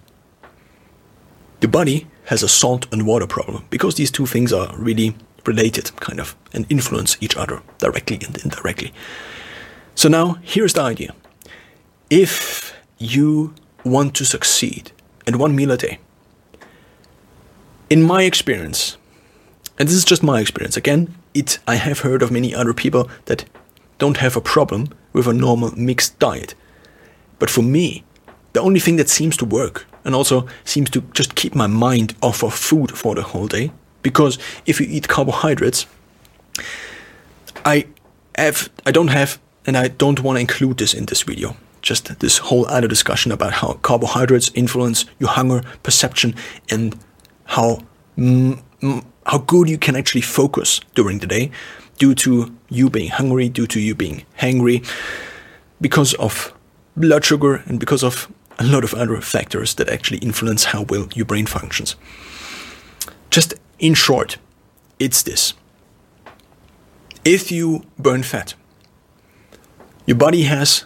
[1.60, 5.14] the body has a salt and water problem because these two things are really
[5.46, 8.92] related, kind of, and influence each other directly and indirectly.
[9.94, 11.14] So now here's the idea.
[12.08, 14.92] If you want to succeed
[15.26, 15.98] in one meal a day,
[17.88, 18.96] in my experience,
[19.78, 23.08] and this is just my experience, again, it I have heard of many other people
[23.26, 23.44] that
[23.98, 26.54] don't have a problem with a normal mixed diet.
[27.38, 28.04] But for me,
[28.52, 32.14] the only thing that seems to work and also seems to just keep my mind
[32.22, 33.70] off of food for the whole day,
[34.02, 35.86] because if you eat carbohydrates,
[37.64, 37.86] I
[38.36, 41.56] have I don't have and I don't want to include this in this video.
[41.82, 46.34] Just this whole other discussion about how carbohydrates influence your hunger perception
[46.70, 46.96] and
[47.44, 47.80] how
[48.18, 51.50] mm, mm, how good you can actually focus during the day
[51.98, 54.84] due to you being hungry, due to you being hangry,
[55.80, 56.52] because of
[56.96, 61.08] blood sugar and because of a lot of other factors that actually influence how well
[61.14, 61.96] your brain functions.
[63.30, 64.36] Just in short,
[64.98, 65.54] it's this.
[67.24, 68.54] If you burn fat,
[70.06, 70.84] your body has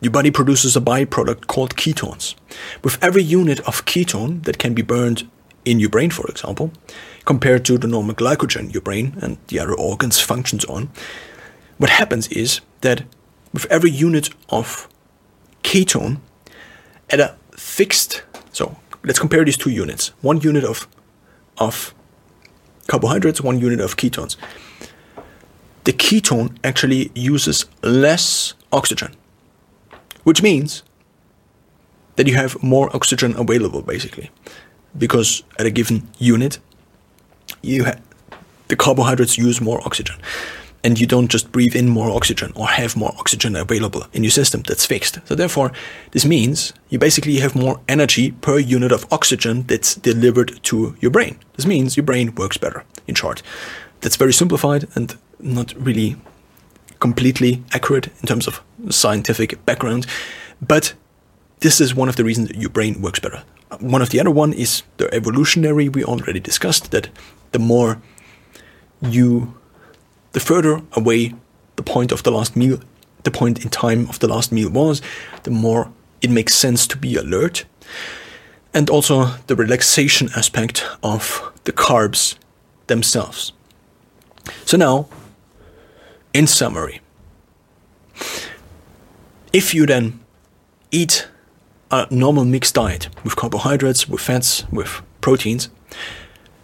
[0.00, 2.34] your body produces a byproduct called ketones.
[2.82, 5.30] With every unit of ketone that can be burned
[5.64, 6.72] in your brain, for example,
[7.24, 10.90] compared to the normal glycogen your brain and the other organs functions on,
[11.78, 13.04] what happens is that
[13.54, 14.88] with every unit of
[15.62, 16.18] ketone
[17.08, 20.08] at a fixed, so let's compare these two units.
[20.20, 20.88] One unit of
[21.58, 21.94] of
[22.86, 24.36] carbohydrates, one unit of ketones.
[25.84, 29.14] The ketone actually uses less oxygen,
[30.24, 30.82] which means
[32.16, 34.30] that you have more oxygen available, basically
[34.96, 36.58] because at a given unit,
[37.62, 37.98] you ha-
[38.68, 40.16] the carbohydrates use more oxygen.
[40.84, 44.30] And you don't just breathe in more oxygen or have more oxygen available in your
[44.30, 45.18] system that's fixed.
[45.26, 45.72] So therefore,
[46.10, 51.10] this means you basically have more energy per unit of oxygen that's delivered to your
[51.10, 51.38] brain.
[51.56, 53.42] This means your brain works better, in short.
[54.00, 56.16] That's very simplified and not really
[56.98, 58.60] completely accurate in terms of
[58.90, 60.06] scientific background,
[60.60, 60.94] but
[61.60, 63.42] this is one of the reasons your brain works better.
[63.80, 65.88] One of the other one is the evolutionary.
[65.88, 67.08] We already discussed that
[67.52, 68.00] the more
[69.00, 69.54] you
[70.32, 71.34] the further away
[71.76, 72.80] the point of the last meal,
[73.22, 75.00] the point in time of the last meal was,
[75.44, 77.64] the more it makes sense to be alert.
[78.74, 82.36] And also the relaxation aspect of the carbs
[82.86, 83.52] themselves.
[84.64, 85.08] So, now,
[86.32, 87.00] in summary,
[89.52, 90.20] if you then
[90.90, 91.28] eat
[91.90, 95.68] a normal mixed diet with carbohydrates, with fats, with proteins,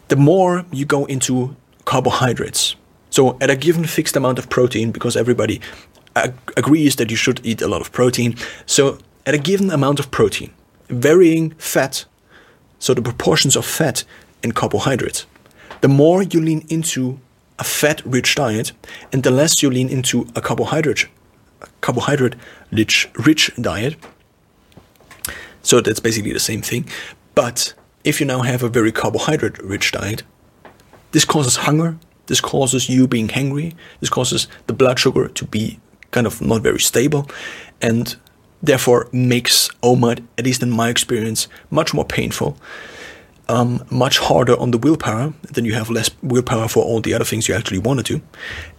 [0.08, 1.54] the more you go into
[1.84, 2.76] carbohydrates,
[3.10, 5.60] so at a given fixed amount of protein, because everybody
[6.16, 8.36] ag- agrees that you should eat a lot of protein,
[8.66, 10.52] so at a given amount of protein,
[10.88, 12.04] varying fat,
[12.78, 14.04] so the proportions of fat
[14.42, 15.26] and carbohydrates,
[15.80, 17.18] the more you lean into
[17.58, 18.72] a fat-rich diet,
[19.12, 21.08] and the less you lean into a carbohydrate
[21.80, 22.36] carbohydrate
[22.70, 23.96] rich rich diet.
[25.62, 26.88] So that's basically the same thing.
[27.34, 27.74] But
[28.04, 30.22] if you now have a very carbohydrate rich diet,
[31.10, 31.96] this causes hunger,
[32.28, 33.74] this causes you being hungry.
[34.00, 35.80] This causes the blood sugar to be
[36.10, 37.28] kind of not very stable,
[37.82, 38.16] and
[38.62, 42.56] therefore makes OMAD, at least in my experience, much more painful.
[43.50, 47.24] Um, much harder on the willpower, then you have less willpower for all the other
[47.24, 48.22] things you actually want to do.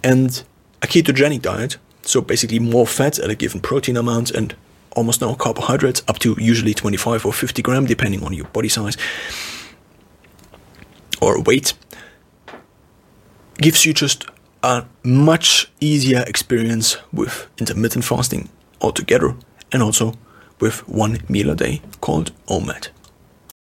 [0.04, 0.44] And
[0.84, 4.56] a ketogenic diet, so basically more fat at a given protein amount and
[4.92, 8.96] almost no carbohydrates, up to usually 25 or 50 gram, depending on your body size
[11.22, 11.74] or weight,
[13.62, 14.26] gives you just
[14.64, 18.50] a much easier experience with intermittent fasting
[18.82, 19.36] altogether
[19.72, 20.14] and also
[20.60, 22.90] with one meal a day called OMAD.